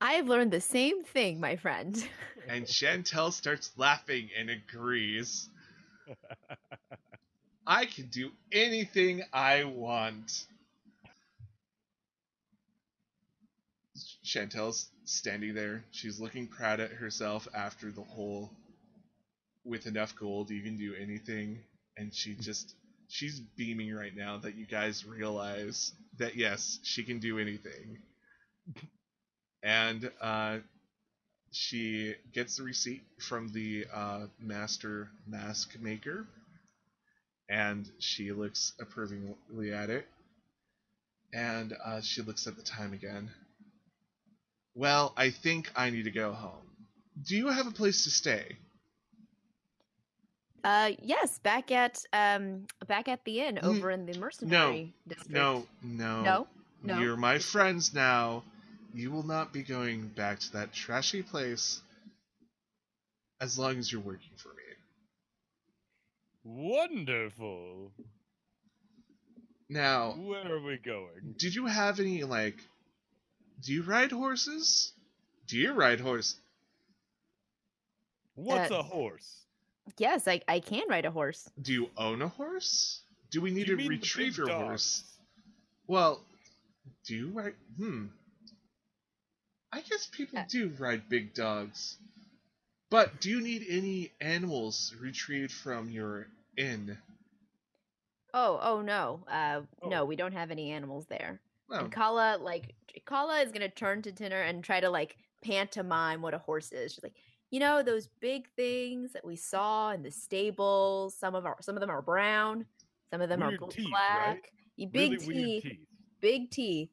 I 0.00 0.12
have 0.14 0.28
learned 0.28 0.50
the 0.50 0.60
same 0.60 1.02
thing, 1.04 1.40
my 1.40 1.56
friend. 1.56 2.02
And 2.48 2.64
Chantel 2.64 3.32
starts 3.32 3.70
laughing 3.76 4.30
and 4.38 4.50
agrees. 4.50 5.48
I 7.66 7.84
can 7.84 8.06
do 8.06 8.30
anything 8.50 9.22
I 9.32 9.64
want. 9.64 10.46
Chantel's 14.24 14.88
standing 15.04 15.54
there. 15.54 15.84
She's 15.90 16.18
looking 16.18 16.46
proud 16.46 16.80
at 16.80 16.92
herself 16.92 17.46
after 17.54 17.90
the 17.90 18.02
whole 18.02 18.50
with 19.64 19.86
enough 19.86 20.16
gold 20.16 20.50
you 20.50 20.62
can 20.62 20.78
do 20.78 20.94
anything 20.94 21.58
and 21.98 22.14
she 22.14 22.34
just 22.34 22.74
she's 23.08 23.40
beaming 23.40 23.94
right 23.94 24.16
now 24.16 24.38
that 24.38 24.54
you 24.54 24.64
guys 24.66 25.04
realize 25.04 25.92
that 26.18 26.36
yes, 26.36 26.78
she 26.82 27.02
can 27.02 27.18
do 27.18 27.38
anything. 27.38 27.98
And 29.62 30.10
uh 30.20 30.58
she 31.52 32.14
gets 32.32 32.56
the 32.56 32.62
receipt 32.62 33.02
from 33.18 33.48
the 33.52 33.86
uh, 33.92 34.26
master 34.40 35.10
mask 35.26 35.78
maker. 35.80 36.26
And 37.48 37.90
she 37.98 38.32
looks 38.32 38.72
approvingly 38.80 39.72
at 39.72 39.90
it. 39.90 40.06
And 41.32 41.74
uh, 41.84 42.00
she 42.00 42.22
looks 42.22 42.46
at 42.46 42.56
the 42.56 42.62
time 42.62 42.92
again. 42.92 43.30
Well 44.74 45.12
i 45.16 45.30
think 45.30 45.70
i 45.76 45.90
need 45.90 46.04
to 46.04 46.10
go 46.10 46.32
home. 46.32 46.66
Do 47.26 47.36
you 47.36 47.48
have 47.48 47.66
a 47.66 47.72
place 47.72 48.04
to 48.04 48.10
stay? 48.10 48.56
Uh, 50.64 50.92
yes, 51.02 51.38
back 51.38 51.70
at 51.70 52.04
um, 52.12 52.66
back 52.86 53.08
at 53.08 53.24
the 53.24 53.40
inn 53.40 53.58
Mm, 53.62 53.76
over 53.76 53.90
in 53.90 54.06
the 54.06 54.14
mercenary 54.18 54.94
district. 55.08 55.30
no. 55.32 55.66
no. 55.82 56.22
No, 56.22 56.48
no. 56.82 56.98
you're 57.00 57.16
my 57.16 57.38
friends 57.38 57.94
now 57.94 58.44
you 58.92 59.10
will 59.10 59.22
not 59.26 59.52
be 59.52 59.62
going 59.62 60.08
back 60.08 60.38
to 60.40 60.52
that 60.52 60.72
trashy 60.72 61.22
place 61.22 61.80
as 63.40 63.58
long 63.58 63.78
as 63.78 63.90
you're 63.90 64.00
working 64.00 64.36
for 64.36 64.48
me 64.50 64.54
Wonderful. 66.42 67.92
now 69.68 70.12
Where 70.12 70.52
are 70.54 70.60
we 70.62 70.78
going? 70.78 71.34
did 71.38 71.54
you 71.54 71.66
have 71.66 72.00
any 72.00 72.24
like 72.24 72.56
do 73.62 73.72
you 73.72 73.82
ride 73.82 74.10
horses 74.12 74.92
do 75.46 75.56
you 75.56 75.72
ride 75.72 76.00
horse 76.00 76.36
What's 78.36 78.70
Uh, 78.70 78.76
a 78.78 78.82
horse? 78.82 79.44
Yes, 79.98 80.26
I 80.26 80.40
I 80.48 80.60
can 80.60 80.84
ride 80.88 81.04
a 81.04 81.10
horse. 81.10 81.50
do 81.60 81.72
you 81.72 81.90
own 81.96 82.22
a 82.22 82.28
horse 82.28 83.02
do 83.30 83.40
we 83.40 83.50
need 83.50 83.68
You 83.68 83.76
to 83.76 83.88
retrieve 83.88 84.36
your 84.38 84.46
dogs? 84.46 84.64
horse 84.66 85.04
well 85.86 86.20
do 87.06 87.14
you 87.14 87.28
ride 87.30 87.54
hmm 87.76 88.06
i 89.72 89.80
guess 89.80 90.06
people 90.06 90.38
Uh, 90.38 90.44
do 90.48 90.68
ride 90.78 91.08
big 91.08 91.32
dogs 91.34 91.96
but 92.90 93.20
do 93.20 93.30
you 93.30 93.40
need 93.40 93.64
any 93.68 94.10
animals 94.20 94.94
retrieved 95.00 95.52
from 95.52 95.90
your 95.90 96.26
inn 96.56 96.98
Oh, 98.32 98.60
oh 98.62 98.80
no. 98.80 99.24
Uh, 99.26 99.62
Oh. 99.82 99.88
no, 99.88 100.04
we 100.04 100.14
don't 100.14 100.32
have 100.32 100.52
any 100.52 100.70
animals 100.70 101.06
there. 101.06 101.40
oh, 101.70 101.78
And 101.78 101.90
Kala, 101.92 102.38
like, 102.40 102.74
Kala 103.04 103.40
is 103.40 103.50
gonna 103.50 103.68
turn 103.68 104.02
to 104.02 104.12
Tinner 104.12 104.40
and 104.42 104.62
try 104.62 104.78
to 104.78 104.88
like 104.88 105.16
pantomime 105.42 106.22
what 106.22 106.32
a 106.34 106.38
horse 106.38 106.70
is. 106.70 106.92
She's 106.92 107.02
like, 107.02 107.16
you 107.50 107.58
know, 107.58 107.82
those 107.82 108.06
big 108.20 108.46
things 108.54 109.12
that 109.14 109.24
we 109.24 109.34
saw 109.34 109.90
in 109.90 110.02
the 110.04 110.12
stables. 110.12 111.16
Some 111.16 111.34
of 111.34 111.44
our, 111.44 111.56
some 111.60 111.74
of 111.76 111.80
them 111.80 111.90
are 111.90 112.02
brown, 112.02 112.66
some 113.10 113.20
of 113.20 113.28
them 113.28 113.40
Weird 113.40 113.60
are 113.64 113.66
teeth, 113.68 113.88
black. 113.90 114.52
right? 114.78 114.92
Big 114.92 115.10
really 115.12 115.18
teeth, 115.18 115.62
teeth. 115.64 115.78
big 116.20 116.50
teeth. 116.52 116.90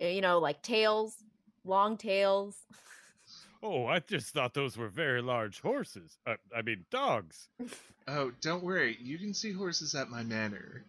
uh, 0.00 0.06
You 0.06 0.20
know, 0.20 0.38
like 0.38 0.62
tails, 0.62 1.16
long 1.68 1.96
tails. 1.96 2.56
Oh, 3.62 3.86
I 3.86 4.00
just 4.00 4.34
thought 4.34 4.54
those 4.54 4.76
were 4.76 4.88
very 4.88 5.20
large 5.20 5.60
horses. 5.60 6.16
Uh, 6.26 6.36
I 6.56 6.62
mean, 6.62 6.84
dogs. 6.90 7.48
oh 8.08 8.32
don't 8.40 8.64
worry 8.64 8.96
you 9.02 9.18
can 9.18 9.34
see 9.34 9.52
horses 9.52 9.94
at 9.94 10.08
my 10.08 10.22
manor 10.22 10.82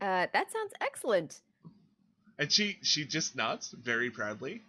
Uh, 0.00 0.26
that 0.32 0.52
sounds 0.52 0.72
excellent. 0.80 1.40
And 2.38 2.52
she 2.52 2.76
she 2.82 3.06
just 3.06 3.34
nods 3.34 3.70
very 3.70 4.10
proudly, 4.10 4.60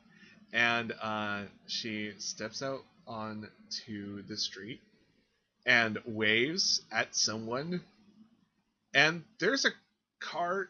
and 0.54 0.94
uh, 1.02 1.44
she 1.68 2.14
steps 2.18 2.64
out 2.64 2.84
onto 3.06 4.22
the 4.24 4.38
street 4.38 4.80
and 5.66 5.98
waves 6.06 6.82
at 6.92 7.14
someone. 7.16 7.82
And 8.94 9.24
there's 9.40 9.66
a 9.66 9.72
cart. 10.22 10.70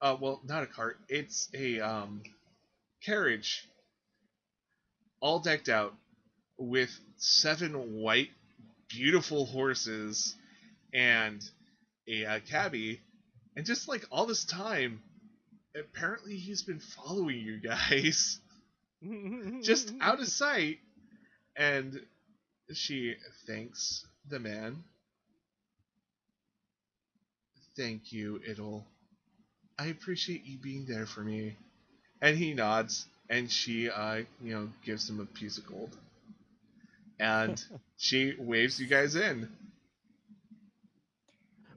Uh, 0.00 0.16
well, 0.20 0.40
not 0.44 0.62
a 0.62 0.66
cart. 0.66 0.98
It's 1.08 1.48
a 1.54 1.80
um, 1.80 2.22
carriage, 3.04 3.66
all 5.20 5.38
decked 5.38 5.68
out 5.68 5.94
with 6.58 6.90
seven 7.16 8.00
white, 8.00 8.30
beautiful 8.88 9.46
horses 9.46 10.36
and 10.92 11.42
a 12.08 12.26
uh, 12.26 12.40
cabbie. 12.40 13.00
And 13.56 13.64
just 13.64 13.88
like 13.88 14.04
all 14.10 14.26
this 14.26 14.44
time, 14.44 15.00
apparently 15.76 16.36
he's 16.36 16.62
been 16.62 16.80
following 16.80 17.38
you 17.38 17.58
guys 17.60 18.38
just 19.62 19.92
out 20.00 20.20
of 20.20 20.28
sight 20.28 20.78
and 21.56 22.00
she 22.72 23.14
thanks 23.46 24.06
the 24.28 24.38
man 24.38 24.82
thank 27.76 28.12
you 28.12 28.40
idle 28.48 28.86
i 29.78 29.86
appreciate 29.86 30.44
you 30.44 30.58
being 30.58 30.84
there 30.86 31.06
for 31.06 31.20
me 31.20 31.56
and 32.20 32.36
he 32.36 32.54
nods 32.54 33.06
and 33.30 33.50
she 33.50 33.88
uh 33.90 34.16
you 34.42 34.54
know 34.54 34.68
gives 34.84 35.08
him 35.08 35.20
a 35.20 35.26
piece 35.26 35.58
of 35.58 35.66
gold 35.66 35.96
and 37.20 37.64
she 37.96 38.34
waves 38.38 38.80
you 38.80 38.86
guys 38.86 39.14
in 39.16 39.48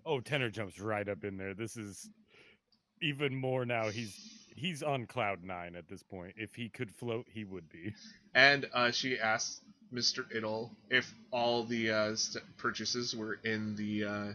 Oh, 0.08 0.22
Tenor 0.22 0.50
jumps 0.50 0.80
right 0.80 1.08
up 1.10 1.26
in 1.26 1.36
there. 1.36 1.54
This 1.54 1.76
is 1.76 2.10
even 3.02 3.36
more 3.36 3.66
now. 3.66 3.90
He's 3.90 4.16
he's 4.56 4.82
on 4.82 5.06
cloud 5.06 5.44
nine 5.44 5.76
at 5.76 5.90
this 5.90 6.02
point. 6.02 6.36
If 6.38 6.56
he 6.56 6.70
could 6.70 6.90
float, 6.90 7.26
he 7.30 7.44
would 7.44 7.70
be. 7.70 7.94
And 8.34 8.70
uh, 8.74 8.92
she 8.92 9.20
asks 9.20 9.60
Mr. 9.94 10.24
Idle 10.34 10.72
if 10.90 11.14
all 11.32 11.66
the 11.66 11.92
uh, 11.92 12.16
st- 12.16 12.46
purchases 12.58 13.16
were 13.18 13.40
in 13.44 13.76
the 13.76 14.06
uh, 14.06 14.28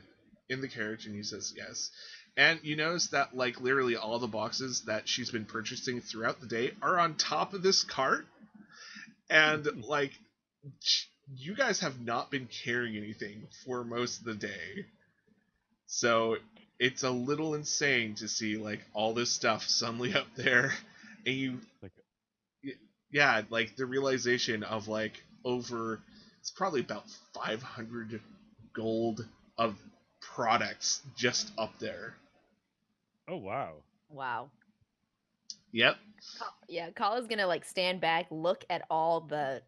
in 0.51 0.61
the 0.61 0.69
carriage, 0.69 1.07
and 1.07 1.15
he 1.15 1.23
says 1.23 1.55
yes. 1.57 1.91
And 2.37 2.61
you 2.63 2.77
notice 2.77 3.09
that 3.09 3.37
like 3.37 3.61
literally 3.61 3.97
all 3.97 4.19
the 4.19 4.27
boxes 4.27 4.83
that 4.87 5.09
she's 5.09 5.31
been 5.31 5.45
purchasing 5.45 6.01
throughout 6.01 6.41
the 6.41 6.47
day 6.47 6.73
are 6.81 6.99
on 6.99 7.17
top 7.17 7.53
of 7.53 7.63
this 7.63 7.85
cart, 7.85 8.27
and 9.29 9.67
hmm. 9.67 9.81
like 9.83 10.13
you 11.37 11.55
guys 11.55 11.81
have 11.81 12.01
not 12.01 12.31
been 12.31 12.49
carrying 12.65 12.97
anything 12.97 13.47
for 13.65 13.85
most 13.85 14.21
of 14.21 14.25
the 14.25 14.35
day, 14.35 14.87
so 15.87 16.37
it's 16.79 17.03
a 17.03 17.11
little 17.11 17.55
insane 17.55 18.15
to 18.17 18.29
see 18.29 18.57
like 18.57 18.81
all 18.95 19.13
this 19.13 19.31
stuff 19.31 19.65
suddenly 19.65 20.15
up 20.15 20.27
there, 20.35 20.73
and 21.27 21.35
you 21.35 21.59
yeah, 23.11 23.43
like 23.51 23.77
the 23.77 23.85
realization 23.85 24.63
of 24.63 24.89
like 24.89 25.23
over 25.45 26.01
it's 26.41 26.51
probably 26.51 26.81
about 26.81 27.05
500 27.35 28.21
gold 28.73 29.25
of 29.57 29.77
products 30.21 31.01
just 31.17 31.53
up 31.57 31.79
there. 31.79 32.15
Oh 33.33 33.37
wow. 33.39 33.77
wow. 34.11 34.51
Yep. 35.73 35.97
Ka- 36.39 36.55
Yeah, 36.69 36.91
Kala's 36.91 37.27
gonna 37.27 37.47
like 37.47 37.65
stand 37.65 38.01
back, 38.01 38.27
look 38.31 38.65
at 38.69 38.85
all 38.91 39.23
the 39.23 39.63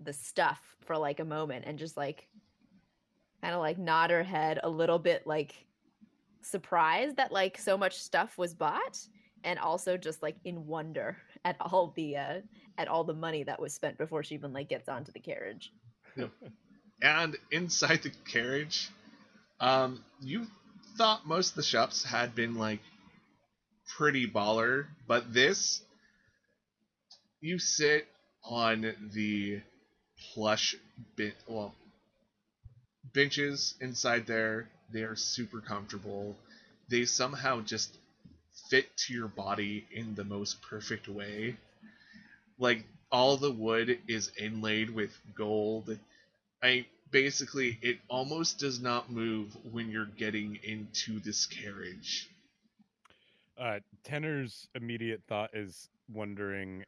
the 0.00 0.14
stuff 0.14 0.76
for 0.80 0.96
like 0.96 1.20
a 1.20 1.24
moment, 1.24 1.66
and 1.66 1.78
just 1.78 1.98
like 1.98 2.28
kind 3.42 3.54
of 3.54 3.60
like 3.60 3.78
nod 3.78 4.10
her 4.10 4.22
head 4.22 4.60
a 4.62 4.70
little 4.70 4.98
bit, 4.98 5.26
like 5.26 5.66
surprised 6.42 7.16
that 7.16 7.32
like 7.32 7.58
so 7.58 7.76
much 7.76 7.98
stuff 7.98 8.38
was 8.38 8.54
bought, 8.54 8.98
and 9.44 9.58
also 9.58 9.98
just 9.98 10.22
like 10.22 10.36
in 10.44 10.66
wonder 10.66 11.18
at 11.44 11.56
all 11.60 11.92
the 11.96 12.16
uh 12.16 12.40
at 12.78 12.88
all 12.88 13.04
the 13.04 13.14
money 13.14 13.44
that 13.44 13.60
was 13.60 13.74
spent 13.74 13.98
before 13.98 14.22
she 14.22 14.34
even 14.34 14.54
like 14.54 14.68
gets 14.70 14.88
onto 14.88 15.12
the 15.12 15.20
carriage. 15.20 15.72
And 17.02 17.36
inside 17.50 18.02
the 18.02 18.10
carriage, 18.30 18.90
um, 19.60 20.04
you 20.20 20.46
thought 20.96 21.26
most 21.26 21.50
of 21.50 21.56
the 21.56 21.62
shops 21.62 22.04
had 22.04 22.34
been 22.34 22.56
like 22.56 22.80
pretty 23.96 24.26
baller, 24.26 24.86
but 25.06 25.32
this, 25.32 25.82
you 27.40 27.58
sit 27.58 28.06
on 28.44 28.94
the 29.12 29.60
plush 30.34 30.76
bit, 31.16 31.34
well, 31.46 31.74
benches 33.12 33.74
inside 33.80 34.26
there. 34.26 34.68
They 34.92 35.02
are 35.02 35.16
super 35.16 35.60
comfortable. 35.60 36.36
They 36.88 37.04
somehow 37.04 37.60
just 37.60 37.96
fit 38.68 38.96
to 38.96 39.14
your 39.14 39.28
body 39.28 39.86
in 39.92 40.14
the 40.14 40.24
most 40.24 40.60
perfect 40.62 41.08
way. 41.08 41.56
Like 42.58 42.84
all 43.10 43.36
the 43.36 43.50
wood 43.50 43.98
is 44.08 44.30
inlaid 44.36 44.90
with 44.90 45.16
gold. 45.34 45.98
I 46.62 46.86
basically 47.10 47.78
it 47.82 47.98
almost 48.08 48.58
does 48.58 48.80
not 48.80 49.10
move 49.10 49.56
when 49.72 49.90
you're 49.90 50.04
getting 50.06 50.58
into 50.62 51.20
this 51.20 51.46
carriage. 51.46 52.28
Uh, 53.60 53.80
Tenor's 54.04 54.68
immediate 54.74 55.22
thought 55.28 55.50
is 55.52 55.90
wondering 56.12 56.84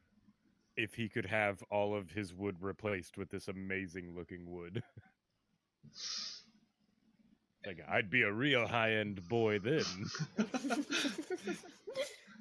if 0.76 0.95
he 0.95 1.09
could 1.09 1.26
have 1.26 1.62
all 1.71 1.95
of 1.95 2.11
his 2.11 2.33
wood 2.33 2.57
replaced 2.61 3.19
with 3.19 3.31
this 3.31 3.49
amazing 3.49 4.14
looking 4.17 4.50
wood. 4.50 4.83
like 7.67 7.79
I'd 7.88 8.11
be 8.11 8.23
a 8.23 8.33
real 8.33 8.67
high 8.67 8.95
end 8.95 9.29
boy 9.29 9.59
then. 9.59 9.85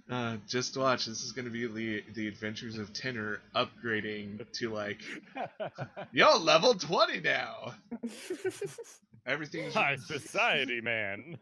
uh, 0.10 0.38
just 0.48 0.78
watch. 0.78 1.08
This 1.08 1.24
is 1.24 1.34
going 1.34 1.46
to 1.46 1.52
be 1.52 1.68
the 1.68 2.04
the 2.14 2.28
adventures 2.28 2.78
of 2.78 2.94
Tenor 2.94 3.42
upgrading 3.54 4.50
to 4.54 4.70
like 4.70 5.02
yo 6.14 6.38
level 6.38 6.74
twenty 6.74 7.20
now. 7.20 7.74
Everything's 9.26 9.74
high 9.74 9.98
society 9.98 10.80
man. 10.82 11.38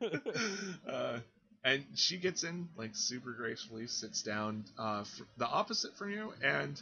uh, 0.91 1.19
and 1.63 1.83
she 1.95 2.17
gets 2.17 2.43
in 2.43 2.69
like 2.77 2.91
super 2.93 3.31
gracefully, 3.31 3.87
sits 3.87 4.23
down 4.23 4.65
uh, 4.77 5.03
the 5.37 5.47
opposite 5.47 5.97
from 5.97 6.11
you, 6.11 6.33
and 6.43 6.81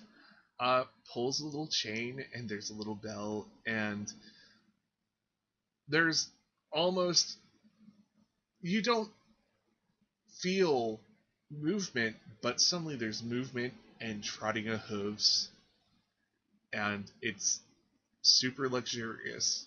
uh, 0.60 0.84
pulls 1.14 1.42
a 1.42 1.46
little 1.46 1.68
chain, 1.68 2.24
and 2.34 2.50
there's 2.50 2.70
a 2.70 2.76
little 2.76 2.96
bell, 2.96 3.48
and 3.66 4.12
there's 5.88 6.30
almost 6.72 7.38
you 8.62 8.82
don't 8.82 9.10
feel 10.42 11.00
movement, 11.52 12.16
but 12.42 12.62
suddenly 12.62 12.96
there's 12.96 13.24
movement 13.24 13.74
and 14.00 14.24
trotting 14.24 14.68
of 14.68 14.80
hooves, 14.82 15.50
and 16.74 17.10
it's 17.22 17.62
super 18.22 18.70
luxurious. 18.70 19.66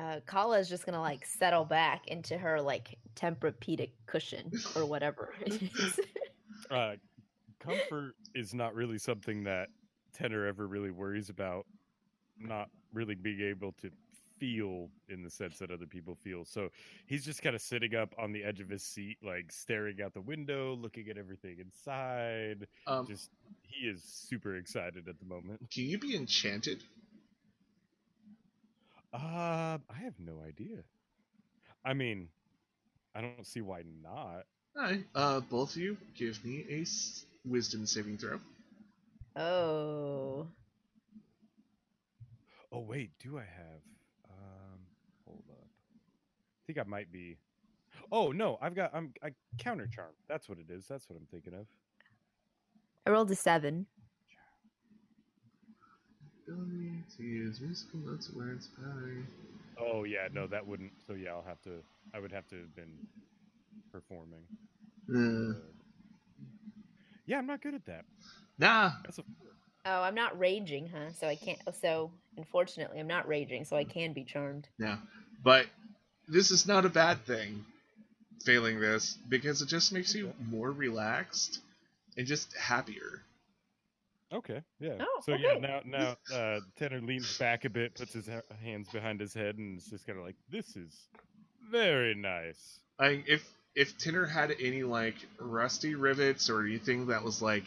Uh, 0.00 0.20
Kala 0.26 0.58
is 0.58 0.68
just 0.68 0.86
gonna 0.86 1.00
like 1.00 1.26
settle 1.26 1.64
back 1.64 2.08
into 2.08 2.38
her 2.38 2.60
like 2.60 2.98
Tempur-Pedic 3.16 3.90
cushion 4.06 4.50
or 4.74 4.86
whatever. 4.86 5.34
it 5.40 5.62
is. 5.78 6.00
uh, 6.70 6.92
comfort 7.58 8.14
is 8.34 8.54
not 8.54 8.74
really 8.74 8.98
something 8.98 9.44
that 9.44 9.68
Tenor 10.12 10.46
ever 10.46 10.66
really 10.66 10.90
worries 10.90 11.28
about. 11.28 11.66
Not 12.38 12.70
really 12.94 13.14
being 13.14 13.40
able 13.42 13.72
to 13.82 13.90
feel 14.38 14.88
in 15.10 15.22
the 15.22 15.28
sense 15.28 15.58
that 15.58 15.70
other 15.70 15.84
people 15.86 16.14
feel. 16.24 16.44
So 16.46 16.70
he's 17.06 17.24
just 17.24 17.42
kind 17.42 17.54
of 17.54 17.60
sitting 17.60 17.94
up 17.94 18.14
on 18.18 18.32
the 18.32 18.42
edge 18.42 18.60
of 18.60 18.70
his 18.70 18.82
seat, 18.82 19.18
like 19.22 19.52
staring 19.52 20.00
out 20.02 20.14
the 20.14 20.22
window, 20.22 20.74
looking 20.74 21.08
at 21.10 21.18
everything 21.18 21.56
inside. 21.60 22.66
Um, 22.86 23.06
Just 23.06 23.30
he 23.62 23.86
is 23.86 24.02
super 24.02 24.56
excited 24.56 25.08
at 25.08 25.18
the 25.18 25.26
moment. 25.26 25.60
can 25.70 25.84
you 25.84 25.98
be 25.98 26.16
enchanted? 26.16 26.82
Uh, 29.12 29.78
I 29.88 29.98
have 30.04 30.14
no 30.18 30.40
idea. 30.46 30.78
I 31.84 31.94
mean, 31.94 32.28
I 33.14 33.20
don't 33.20 33.46
see 33.46 33.60
why 33.60 33.82
not. 34.02 34.44
Alright, 34.76 35.04
uh, 35.14 35.40
both 35.40 35.74
of 35.74 35.82
you 35.82 35.96
give 36.14 36.44
me 36.44 36.64
a 36.70 36.82
s- 36.82 37.24
wisdom 37.44 37.86
saving 37.86 38.18
throw. 38.18 38.38
oh, 39.36 40.46
Oh 42.72 42.80
wait, 42.80 43.10
do 43.18 43.36
I 43.36 43.40
have? 43.42 43.82
Um, 44.30 44.78
hold 45.26 45.42
up. 45.50 45.66
I 45.66 46.60
think 46.66 46.78
I 46.78 46.88
might 46.88 47.10
be. 47.10 47.36
Oh 48.12 48.30
no, 48.30 48.58
I've 48.62 48.76
got 48.76 48.92
I'm 48.94 49.12
I 49.24 49.30
counter 49.58 49.88
charm. 49.88 50.12
That's 50.28 50.48
what 50.48 50.58
it 50.58 50.70
is. 50.70 50.86
That's 50.88 51.08
what 51.08 51.16
I'm 51.16 51.26
thinking 51.26 51.54
of. 51.54 51.66
I 53.06 53.10
rolled 53.10 53.30
a 53.32 53.34
seven. 53.34 53.86
Ability 56.50 56.92
to 57.16 57.22
use 57.22 57.60
musical 57.60 58.00
notes 58.00 58.28
of 58.28 58.34
words 58.34 58.68
power. 58.76 59.12
Oh 59.80 60.02
yeah, 60.04 60.28
no, 60.32 60.46
that 60.48 60.66
wouldn't. 60.66 60.92
So 61.06 61.12
yeah, 61.14 61.30
I'll 61.30 61.44
have 61.46 61.60
to. 61.62 61.82
I 62.12 62.18
would 62.18 62.32
have 62.32 62.46
to 62.48 62.56
have 62.56 62.74
been 62.74 62.98
performing. 63.92 64.42
Uh, 65.12 65.18
Uh, 65.18 65.54
yeah, 67.26 67.38
I'm 67.38 67.46
not 67.46 67.62
good 67.62 67.74
at 67.74 67.86
that. 67.86 68.04
nah, 68.58 68.90
That's 69.04 69.18
a 69.18 69.24
Oh, 69.86 70.02
I'm 70.02 70.14
not 70.14 70.38
raging, 70.38 70.88
huh? 70.88 71.12
So 71.12 71.28
I 71.28 71.36
can't. 71.36 71.58
So 71.80 72.10
unfortunately, 72.36 72.98
I'm 72.98 73.06
not 73.06 73.28
raging, 73.28 73.64
so 73.64 73.76
I 73.76 73.84
can 73.84 74.12
be 74.12 74.24
charmed. 74.24 74.68
Yeah, 74.78 74.96
But 75.42 75.66
this 76.28 76.50
is 76.50 76.66
not 76.66 76.84
a 76.84 76.88
bad 76.90 77.24
thing, 77.24 77.64
failing 78.44 78.80
this, 78.80 79.16
because 79.28 79.62
it 79.62 79.66
just 79.66 79.92
makes 79.92 80.14
you 80.14 80.32
more 80.50 80.70
relaxed 80.70 81.60
and 82.16 82.26
just 82.26 82.54
happier. 82.56 83.22
Okay. 84.32 84.62
Yeah. 84.78 84.96
Oh, 85.00 85.20
so 85.24 85.34
yeah, 85.34 85.54
now 85.54 85.80
now 85.84 86.16
uh, 86.34 86.60
Tanner 86.76 87.00
leans 87.00 87.38
back 87.38 87.64
a 87.64 87.70
bit, 87.70 87.94
puts 87.94 88.12
his 88.12 88.26
ha- 88.26 88.54
hands 88.62 88.88
behind 88.90 89.20
his 89.20 89.34
head, 89.34 89.58
and 89.58 89.78
is 89.78 89.86
just 89.86 90.06
kind 90.06 90.18
of 90.18 90.24
like, 90.24 90.36
"This 90.48 90.76
is 90.76 91.08
very 91.70 92.14
nice." 92.14 92.80
I 92.98 93.22
if 93.26 93.42
if 93.74 93.96
Tanner 93.98 94.26
had 94.26 94.54
any 94.60 94.82
like 94.82 95.16
rusty 95.38 95.94
rivets 95.94 96.50
or 96.50 96.64
anything 96.64 97.06
that 97.06 97.22
was 97.22 97.40
like 97.40 97.64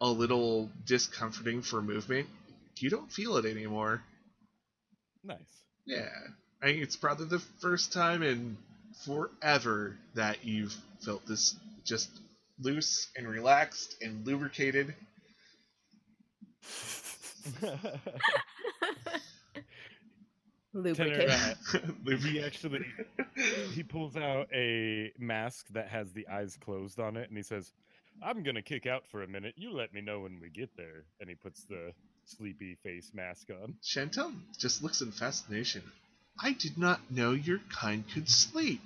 a 0.00 0.08
little 0.08 0.70
discomforting 0.84 1.62
for 1.62 1.80
movement, 1.80 2.28
you 2.78 2.90
don't 2.90 3.10
feel 3.10 3.36
it 3.36 3.44
anymore. 3.44 4.02
Nice. 5.24 5.38
Yeah, 5.86 6.08
I 6.60 6.66
think 6.66 6.82
it's 6.82 6.96
probably 6.96 7.26
the 7.26 7.38
first 7.60 7.92
time 7.92 8.22
in 8.22 8.56
forever 9.04 9.96
that 10.14 10.44
you've 10.44 10.74
felt 11.04 11.26
this 11.26 11.56
just 11.84 12.10
loose 12.60 13.08
and 13.16 13.26
relaxed 13.26 13.96
and 14.02 14.26
lubricated. 14.26 14.94
Lubricate. 20.74 21.28
uh, 21.30 21.54
Lubri- 22.04 22.18
he 22.20 22.42
actually 22.42 22.84
he 23.72 23.82
pulls 23.82 24.16
out 24.16 24.48
a 24.54 25.12
mask 25.18 25.66
that 25.70 25.88
has 25.88 26.12
the 26.12 26.26
eyes 26.28 26.56
closed 26.64 26.98
on 26.98 27.16
it 27.16 27.28
and 27.28 27.36
he 27.36 27.42
says 27.42 27.72
i'm 28.22 28.42
gonna 28.42 28.62
kick 28.62 28.86
out 28.86 29.06
for 29.06 29.22
a 29.22 29.28
minute 29.28 29.52
you 29.56 29.70
let 29.70 29.92
me 29.92 30.00
know 30.00 30.20
when 30.20 30.40
we 30.40 30.48
get 30.48 30.74
there 30.76 31.04
and 31.20 31.28
he 31.28 31.34
puts 31.34 31.64
the 31.64 31.92
sleepy 32.24 32.74
face 32.82 33.10
mask 33.12 33.48
on 33.62 33.74
Chantel 33.82 34.32
just 34.58 34.82
looks 34.82 35.00
in 35.02 35.10
fascination. 35.10 35.82
I 36.42 36.52
did 36.52 36.78
not 36.78 37.00
know 37.10 37.32
your 37.32 37.58
kind 37.70 38.04
could 38.14 38.28
sleep. 38.30 38.80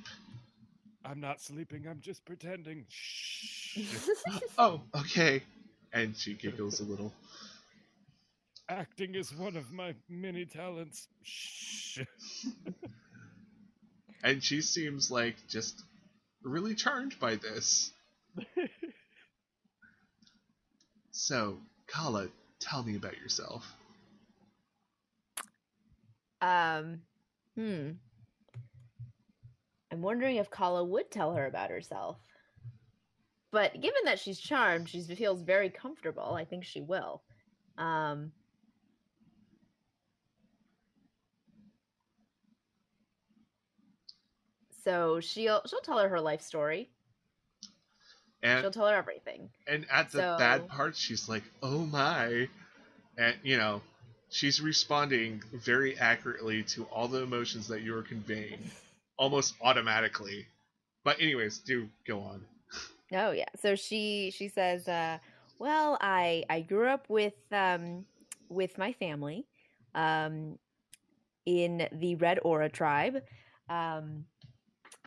i'm 1.05 1.21
not 1.21 1.41
sleeping 1.41 1.87
i'm 1.89 2.01
just 2.01 2.25
pretending 2.25 2.85
Shh. 2.89 3.79
Oh, 4.59 4.81
okay. 4.95 5.43
And 5.93 6.17
she 6.17 6.35
giggles 6.35 6.81
a 6.81 6.85
little. 6.85 7.13
Acting 8.69 9.15
is 9.15 9.35
one 9.35 9.57
of 9.57 9.73
my 9.73 9.95
many 10.09 10.45
talents 10.45 11.09
Shh. 11.23 12.01
And 14.25 14.43
she 14.43 14.61
seems 14.61 15.11
like 15.11 15.37
just 15.47 15.85
really 16.43 16.75
charmed 16.75 17.15
by 17.21 17.37
this. 17.37 17.93
So, 21.19 21.57
Kala, 21.87 22.29
tell 22.61 22.83
me 22.83 22.95
about 22.95 23.17
yourself. 23.17 23.67
Um, 26.43 27.01
hmm. 27.55 27.93
I'm 29.91 30.03
wondering 30.03 30.37
if 30.37 30.51
Kala 30.51 30.85
would 30.85 31.11
tell 31.11 31.33
her 31.33 31.47
about 31.47 31.71
herself. 31.71 32.19
But 33.51 33.81
given 33.81 34.03
that 34.05 34.19
she's 34.19 34.39
charmed, 34.39 34.91
she 34.91 35.01
feels 35.01 35.41
very 35.41 35.71
comfortable. 35.71 36.35
I 36.35 36.45
think 36.45 36.65
she 36.65 36.83
will. 36.83 37.23
Um, 37.79 38.31
so 44.87 45.19
she'll 45.21 45.63
she'll 45.67 45.81
tell 45.81 45.99
her 45.99 46.09
her 46.09 46.21
life 46.21 46.41
story. 46.43 46.89
And 48.43 48.61
she'll 48.63 48.71
tell 48.71 48.87
her 48.87 48.95
everything. 48.95 49.51
and 49.67 49.87
at 49.91 50.13
the 50.13 50.19
So- 50.19 50.37
bad 50.39 50.69
part, 50.69 50.95
she's 50.97 51.29
like, 51.29 51.43
"Oh 51.63 51.81
my," 51.87 52.49
and 53.19 53.37
you 53.43 53.57
know, 53.57 53.83
she's 54.31 54.61
responding 54.61 55.43
very 55.53 55.99
accurately 55.99 56.63
to 56.75 56.85
all 56.85 57.09
the 57.09 57.23
emotions 57.23 57.67
that 57.69 57.81
you 57.83 57.97
are 57.97 58.03
conveying, 58.03 58.71
almost 59.19 59.55
automatically. 59.61 60.47
But 61.03 61.21
anyways, 61.21 61.59
do 61.59 61.89
go 62.07 62.21
on. 62.21 62.45
Oh 63.13 63.31
yeah. 63.33 63.49
So 63.61 63.75
she 63.75 64.31
she 64.31 64.49
says, 64.49 64.87
uh, 64.87 65.19
"Well, 65.59 65.99
I 66.01 66.45
I 66.51 66.61
grew 66.61 66.89
up 66.89 67.09
with 67.09 67.35
um 67.51 68.05
with 68.49 68.79
my 68.79 68.93
family, 68.93 69.47
um, 69.95 70.59
in 71.47 71.89
the 71.91 72.15
Red 72.17 72.39
Aura 72.43 72.69
tribe. 72.69 73.25
Um, 73.69 74.27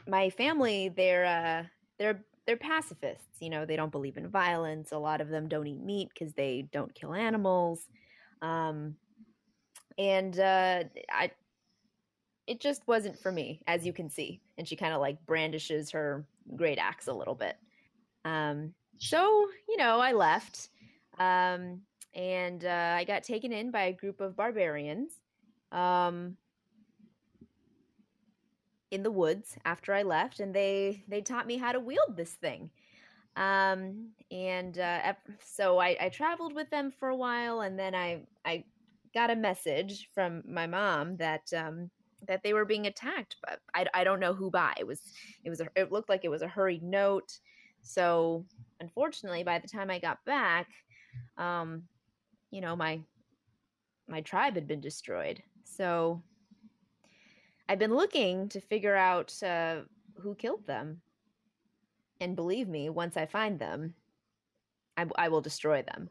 my 0.10 0.30
family 0.30 0.90
they're 0.90 1.26
uh 1.26 1.64
they're 1.98 2.24
they're 2.50 2.58
pacifists. 2.58 3.40
You 3.40 3.52
know, 3.52 3.64
they 3.64 3.76
don't 3.76 3.92
believe 3.92 4.18
in 4.18 4.28
violence. 4.28 4.92
A 4.92 4.98
lot 4.98 5.22
of 5.22 5.30
them 5.30 5.48
don't 5.48 5.68
eat 5.68 5.80
meat 5.80 6.10
because 6.12 6.34
they 6.34 6.68
don't 6.72 6.94
kill 6.96 7.14
animals. 7.14 7.88
Um, 8.42 8.96
and 9.98 10.40
uh, 10.40 10.86
I." 11.12 11.32
It 12.48 12.60
just 12.60 12.88
wasn't 12.88 13.20
for 13.20 13.32
me, 13.32 13.62
as 13.68 13.86
you 13.86 13.94
can 13.94 14.10
see. 14.10 14.42
And 14.58 14.68
she 14.68 14.76
kind 14.76 14.96
of 14.96 15.00
like 15.00 15.24
brandishes 15.28 15.92
her 15.92 16.26
great 16.56 16.80
axe 16.80 17.06
a 17.06 17.14
little 17.14 17.36
bit. 17.36 17.56
Um, 18.26 18.74
so, 18.98 19.48
you 19.68 19.78
know, 19.78 20.00
I 20.00 20.14
left. 20.14 20.70
Um, 21.20 21.82
and 22.16 22.66
uh, 22.66 22.96
I 22.98 23.04
got 23.04 23.22
taken 23.22 23.52
in 23.52 23.70
by 23.70 23.84
a 23.84 23.94
group 23.94 24.20
of 24.20 24.36
barbarians 24.36 25.12
um, 25.72 26.38
in 28.92 29.04
the 29.04 29.12
woods 29.12 29.58
after 29.66 29.94
I 29.94 30.04
left, 30.04 30.40
and 30.40 30.54
they 30.54 31.04
they 31.08 31.22
taught 31.22 31.48
me 31.48 31.58
how 31.58 31.72
to 31.72 31.80
wield 31.80 32.16
this 32.16 32.34
thing. 32.34 32.70
Um, 33.36 34.10
and 34.32 34.78
uh, 34.78 35.14
so 35.44 35.80
I, 35.80 35.96
I 36.02 36.10
traveled 36.10 36.54
with 36.54 36.70
them 36.70 36.92
for 36.92 37.10
a 37.10 37.16
while, 37.16 37.62
and 37.62 37.78
then 37.78 37.96
I 37.96 38.22
I 38.46 38.64
got 39.14 39.32
a 39.32 39.36
message 39.36 40.10
from 40.14 40.44
my 40.48 40.68
mom 40.68 41.18
that 41.18 41.52
um, 41.54 41.90
that 42.28 42.44
they 42.44 42.54
were 42.54 42.66
being 42.66 42.88
attacked, 42.88 43.38
but 43.42 43.60
I, 43.74 43.86
I 43.94 44.04
don't 44.04 44.20
know 44.20 44.34
who 44.34 44.50
by. 44.52 44.74
It 44.78 44.88
was 44.88 45.02
it 45.44 45.50
was 45.50 45.62
a, 45.62 45.68
it 45.76 45.92
looked 45.92 46.10
like 46.10 46.26
it 46.26 46.30
was 46.30 46.42
a 46.42 46.48
hurried 46.48 46.84
note. 46.84 47.40
So 47.82 48.46
unfortunately, 48.80 49.44
by 49.44 49.60
the 49.60 49.68
time 49.68 49.90
I 49.90 50.00
got 50.00 50.24
back, 50.26 50.68
um, 51.38 51.84
you 52.52 52.62
know 52.62 52.76
my 52.76 53.00
my 54.08 54.22
tribe 54.22 54.56
had 54.56 54.68
been 54.68 54.82
destroyed. 54.82 55.42
So 55.64 56.22
I've 57.70 57.78
been 57.78 57.94
looking 57.96 58.50
to 58.50 58.60
figure 58.60 58.96
out 58.96 59.32
uh, 59.44 59.82
who 60.20 60.34
killed 60.34 60.66
them. 60.66 61.02
And 62.20 62.36
believe 62.36 62.68
me, 62.68 62.90
once 62.90 63.16
I 63.16 63.28
find 63.28 63.60
them, 63.60 63.94
I 65.16 65.30
will 65.30 65.40
destroy 65.40 65.84
them. 65.84 66.10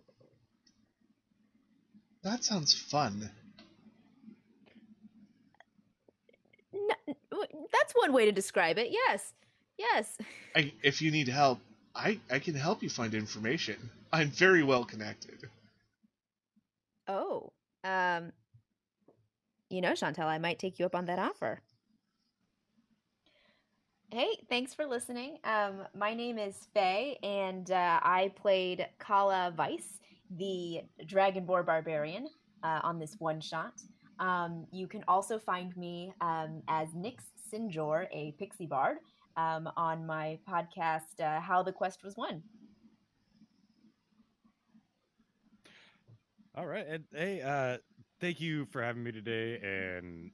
That 2.22 2.44
sounds 2.44 2.72
fun. 2.72 3.28
N- 6.72 7.14
w- 7.30 7.66
that's 7.72 7.92
one 7.94 8.12
way 8.12 8.24
to 8.24 8.32
describe 8.32 8.78
it. 8.78 8.88
Yes, 8.90 9.34
yes. 9.76 10.16
I, 10.56 10.72
if 10.82 11.02
you 11.02 11.10
need 11.10 11.28
help, 11.28 11.58
I, 11.94 12.18
I 12.30 12.38
can 12.38 12.54
help 12.54 12.82
you 12.82 12.88
find 12.88 13.14
information. 13.14 13.90
I'm 14.12 14.30
very 14.30 14.62
well 14.62 14.84
connected. 14.84 15.50
Oh, 17.08 17.52
um, 17.84 18.32
you 19.70 19.80
know, 19.80 19.92
Chantel, 19.92 20.26
I 20.26 20.38
might 20.38 20.58
take 20.58 20.78
you 20.78 20.86
up 20.86 20.94
on 20.94 21.06
that 21.06 21.18
offer. 21.18 21.60
Hey, 24.10 24.38
thanks 24.48 24.72
for 24.72 24.86
listening. 24.86 25.36
Um, 25.44 25.82
my 25.94 26.14
name 26.14 26.38
is 26.38 26.66
Faye, 26.72 27.18
and 27.22 27.70
uh, 27.70 28.00
I 28.02 28.32
played 28.36 28.86
Kala 28.98 29.52
Weiss, 29.56 30.00
the 30.30 30.80
Dragonborn 31.04 31.66
Barbarian, 31.66 32.26
uh, 32.62 32.80
on 32.82 32.98
this 32.98 33.16
one 33.18 33.40
shot. 33.40 33.74
Um, 34.18 34.66
you 34.72 34.86
can 34.86 35.04
also 35.08 35.38
find 35.38 35.76
me 35.76 36.14
um, 36.22 36.62
as 36.68 36.88
Nyx 36.90 37.18
Sinjor, 37.52 38.06
a 38.10 38.32
pixie 38.38 38.66
bard, 38.66 38.96
um, 39.36 39.68
on 39.76 40.06
my 40.06 40.38
podcast, 40.48 41.20
uh, 41.20 41.40
How 41.40 41.62
the 41.62 41.72
Quest 41.72 42.02
Was 42.02 42.16
Won. 42.16 42.42
All 46.54 46.66
right, 46.66 46.86
and 46.88 47.04
hey, 47.12 47.42
uh, 47.42 47.76
thank 48.20 48.40
you 48.40 48.64
for 48.66 48.82
having 48.82 49.02
me 49.02 49.12
today, 49.12 49.60
and 49.62 50.30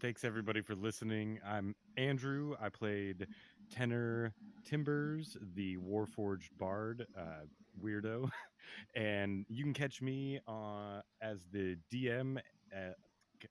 thanks 0.00 0.24
everybody 0.24 0.60
for 0.60 0.74
listening. 0.74 1.38
I'm 1.46 1.74
Andrew. 1.96 2.54
I 2.60 2.68
played 2.68 3.26
tenor 3.70 4.34
Timbers, 4.64 5.36
the 5.54 5.76
Warforged 5.78 6.50
Bard, 6.58 7.06
uh, 7.18 7.46
weirdo, 7.82 8.28
and 8.94 9.46
you 9.48 9.64
can 9.64 9.72
catch 9.72 10.02
me 10.02 10.40
uh, 10.46 11.00
as 11.22 11.38
the 11.52 11.76
DM. 11.92 12.38
At, 12.72 12.96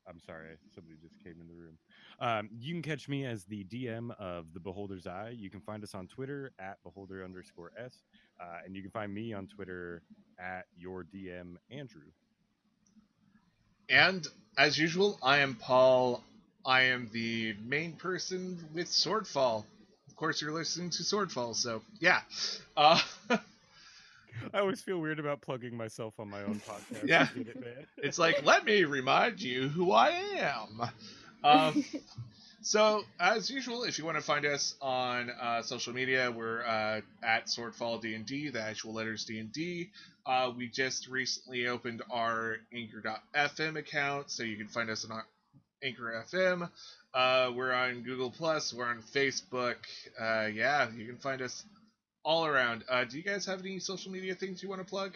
I'm 0.08 0.20
sorry, 0.20 0.56
somebody 0.74 0.96
just 1.02 1.20
came 1.22 1.42
in 1.42 1.48
the 1.48 1.54
room. 1.54 1.78
Um, 2.20 2.50
you 2.58 2.74
can 2.74 2.82
catch 2.82 3.10
me 3.10 3.26
as 3.26 3.44
the 3.46 3.64
DM 3.66 4.12
of 4.20 4.54
the 4.54 4.60
Beholder's 4.60 5.08
Eye. 5.08 5.34
You 5.36 5.50
can 5.50 5.60
find 5.60 5.84
us 5.84 5.96
on 5.96 6.08
Twitter 6.08 6.52
at 6.60 6.78
beholder 6.84 7.26
underscore 7.26 7.72
s, 7.78 8.04
uh, 8.40 8.60
and 8.64 8.76
you 8.76 8.82
can 8.84 8.92
find 8.92 9.14
me 9.14 9.34
on 9.34 9.48
Twitter 9.48 10.04
at 10.40 10.66
your 10.78 11.04
DM 11.04 11.56
Andrew. 11.72 12.12
And 13.92 14.26
as 14.58 14.78
usual, 14.78 15.20
I 15.22 15.40
am 15.40 15.56
Paul. 15.56 16.24
I 16.66 16.84
am 16.84 17.10
the 17.12 17.56
main 17.66 17.94
person 17.94 18.58
with 18.74 18.88
Swordfall. 18.88 19.66
Of 20.08 20.16
course, 20.16 20.42
you're 20.42 20.54
listening 20.54 20.90
to 20.92 21.04
Swordfall, 21.04 21.56
so 21.56 21.82
yeah. 22.00 22.22
Uh, 22.78 23.00
I 24.54 24.60
always 24.60 24.82
feel 24.82 25.00
weird 25.00 25.20
about 25.20 25.42
plugging 25.42 25.76
myself 25.76 26.20
on 26.20 26.30
my 26.30 26.42
own 26.44 26.62
podcast. 26.62 27.08
Yeah. 27.08 27.28
It, 27.36 27.88
it's 27.98 28.18
like, 28.18 28.46
let 28.46 28.64
me 28.64 28.86
remind 28.86 29.42
you 29.42 29.68
who 29.68 29.92
I 29.92 30.10
am. 30.10 30.90
Um, 31.44 31.84
so, 32.62 33.04
as 33.20 33.50
usual, 33.50 33.84
if 33.84 33.98
you 33.98 34.06
want 34.06 34.18
to 34.18 34.24
find 34.24 34.46
us 34.46 34.76
on 34.82 35.30
uh, 35.30 35.62
social 35.62 35.94
media, 35.94 36.32
we're 36.32 36.64
uh, 36.64 37.02
at 37.24 37.48
Swordfall 37.48 38.02
D&D, 38.02 38.50
the 38.50 38.62
actual 38.62 38.94
letters 38.94 39.26
D&D. 39.26 39.90
Uh, 40.26 40.52
we 40.56 40.68
just 40.68 41.08
recently 41.08 41.68
opened 41.68 42.02
our 42.12 42.58
Anchor.fm 42.74 43.78
account, 43.78 44.30
so 44.30 44.44
you 44.44 44.58
can 44.58 44.68
find 44.68 44.90
us 44.90 45.06
on 45.10 45.22
Anchor 45.84 46.24
FM. 46.32 46.70
Uh, 47.14 47.52
we're 47.56 47.74
on 47.74 48.04
Google 48.04 48.30
Plus. 48.30 48.74
We're 48.74 48.86
on 48.86 49.02
Facebook. 49.02 49.78
Uh, 50.20 50.48
yeah, 50.54 50.90
you 50.96 51.06
can 51.06 51.18
find 51.18 51.42
us 51.42 51.64
all 52.24 52.46
around. 52.46 52.84
Uh, 52.88 53.04
do 53.04 53.18
you 53.18 53.24
guys 53.24 53.46
have 53.46 53.60
any 53.60 53.80
social 53.80 54.12
media 54.12 54.36
things 54.36 54.62
you 54.62 54.70
want 54.70 54.82
to 54.82 54.88
plug? 54.88 55.14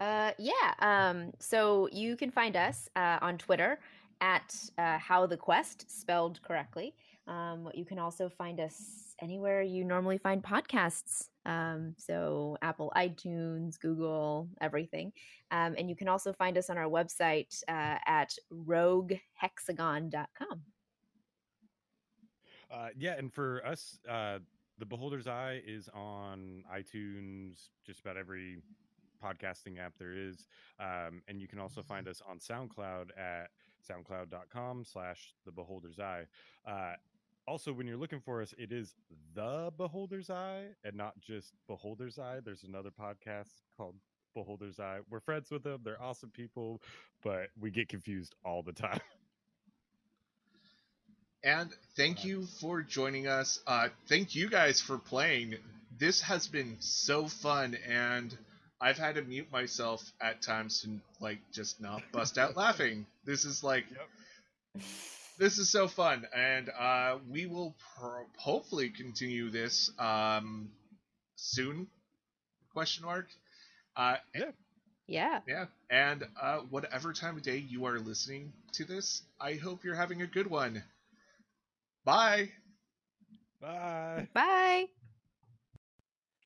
Uh, 0.00 0.32
yeah. 0.38 0.74
Um, 0.78 1.32
so 1.38 1.88
you 1.92 2.16
can 2.16 2.30
find 2.30 2.56
us 2.56 2.88
uh, 2.96 3.18
on 3.20 3.38
Twitter 3.38 3.78
at 4.20 4.54
uh, 4.78 4.98
How 4.98 5.26
the 5.26 5.36
Quest, 5.36 5.90
spelled 5.90 6.40
correctly. 6.42 6.94
Um, 7.26 7.68
you 7.74 7.84
can 7.84 7.98
also 7.98 8.28
find 8.28 8.60
us 8.60 9.14
anywhere 9.22 9.62
you 9.62 9.84
normally 9.84 10.18
find 10.18 10.42
podcasts. 10.42 11.28
Um, 11.46 11.94
so 11.98 12.56
Apple, 12.62 12.92
iTunes, 12.96 13.78
Google, 13.78 14.48
everything. 14.60 15.12
Um, 15.50 15.74
and 15.78 15.88
you 15.88 15.96
can 15.96 16.08
also 16.08 16.32
find 16.32 16.58
us 16.58 16.70
on 16.70 16.78
our 16.78 16.88
website 16.88 17.62
uh, 17.68 17.98
at 18.06 18.34
roguehexagon.com. 18.52 20.62
Uh, 22.70 22.88
yeah, 22.96 23.14
and 23.18 23.32
for 23.32 23.66
us, 23.66 23.98
uh, 24.08 24.38
the 24.78 24.86
Beholder's 24.86 25.26
Eye 25.26 25.60
is 25.66 25.88
on 25.92 26.62
iTunes, 26.72 27.70
just 27.84 28.00
about 28.00 28.16
every 28.16 28.62
podcasting 29.22 29.78
app 29.78 29.94
there 29.98 30.12
is, 30.12 30.46
um, 30.78 31.22
and 31.28 31.40
you 31.40 31.48
can 31.48 31.58
also 31.58 31.82
find 31.82 32.08
us 32.08 32.22
on 32.28 32.38
SoundCloud 32.38 33.10
at 33.18 33.50
soundcloud.com 33.88 34.84
slash 34.84 35.34
the 35.44 35.52
Beholder's 35.52 35.98
Eye. 35.98 36.24
Uh, 36.66 36.94
also, 37.46 37.72
when 37.72 37.86
you're 37.86 37.96
looking 37.96 38.20
for 38.20 38.42
us, 38.42 38.54
it 38.58 38.72
is 38.72 38.94
the 39.34 39.72
Beholder's 39.76 40.30
Eye 40.30 40.66
and 40.84 40.94
not 40.94 41.18
just 41.20 41.52
Beholder's 41.66 42.18
Eye. 42.18 42.38
There's 42.44 42.64
another 42.64 42.90
podcast 42.90 43.50
called 43.76 43.96
Beholder's 44.34 44.78
Eye. 44.78 44.98
We're 45.10 45.20
friends 45.20 45.50
with 45.50 45.62
them. 45.64 45.80
They're 45.84 46.00
awesome 46.00 46.30
people, 46.30 46.80
but 47.22 47.48
we 47.58 47.70
get 47.70 47.88
confused 47.88 48.34
all 48.44 48.62
the 48.62 48.72
time. 48.72 49.00
And 51.42 51.70
thank 51.96 52.24
you 52.24 52.44
for 52.60 52.82
joining 52.82 53.26
us. 53.26 53.60
Uh, 53.66 53.88
thank 54.08 54.34
you 54.34 54.50
guys 54.50 54.80
for 54.80 54.98
playing. 54.98 55.54
This 55.98 56.20
has 56.20 56.46
been 56.46 56.76
so 56.80 57.28
fun, 57.28 57.78
and 57.88 58.36
I've 58.80 58.98
had 58.98 59.16
to 59.16 59.22
mute 59.22 59.50
myself 59.52 60.02
at 60.20 60.40
times 60.42 60.82
to 60.82 61.00
like 61.20 61.38
just 61.52 61.80
not 61.80 62.02
bust 62.12 62.38
out 62.38 62.56
laughing. 62.56 63.06
This 63.24 63.44
is 63.44 63.62
like 63.62 63.84
Yep. 63.90 64.84
this 65.38 65.58
is 65.58 65.70
so 65.70 65.86
fun, 65.88 66.26
and 66.34 66.70
uh, 66.70 67.18
we 67.30 67.46
will 67.46 67.74
pro- 67.98 68.26
hopefully 68.38 68.90
continue 68.90 69.50
this 69.50 69.90
um, 69.98 70.70
soon. 71.36 71.86
Question 72.72 73.04
mark. 73.04 73.26
Uh, 73.96 74.16
Yeah. 74.34 74.50
Yeah. 75.06 75.40
yeah, 75.48 75.64
and 75.90 76.24
uh, 76.40 76.58
whatever 76.70 77.12
time 77.12 77.36
of 77.36 77.42
day 77.42 77.56
you 77.56 77.84
are 77.86 77.98
listening 77.98 78.52
to 78.74 78.84
this, 78.84 79.22
I 79.40 79.54
hope 79.54 79.82
you're 79.82 79.96
having 79.96 80.22
a 80.22 80.26
good 80.28 80.46
one. 80.48 80.84
Bye. 82.04 82.50
Bye. 83.60 84.28
Bye. 84.32 84.86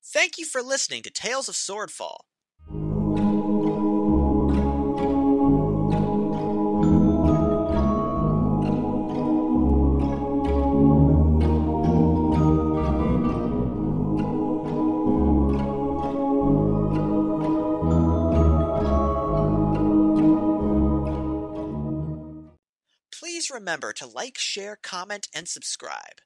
Thank 0.07 0.37
you 0.37 0.45
for 0.45 0.61
listening 0.61 1.01
to 1.03 1.09
Tales 1.09 1.49
of 1.49 1.55
Swordfall. 1.55 2.17
Please 23.11 23.49
remember 23.49 23.91
to 23.93 24.05
like, 24.05 24.37
share, 24.37 24.77
comment, 24.81 25.27
and 25.33 25.47
subscribe. 25.47 26.21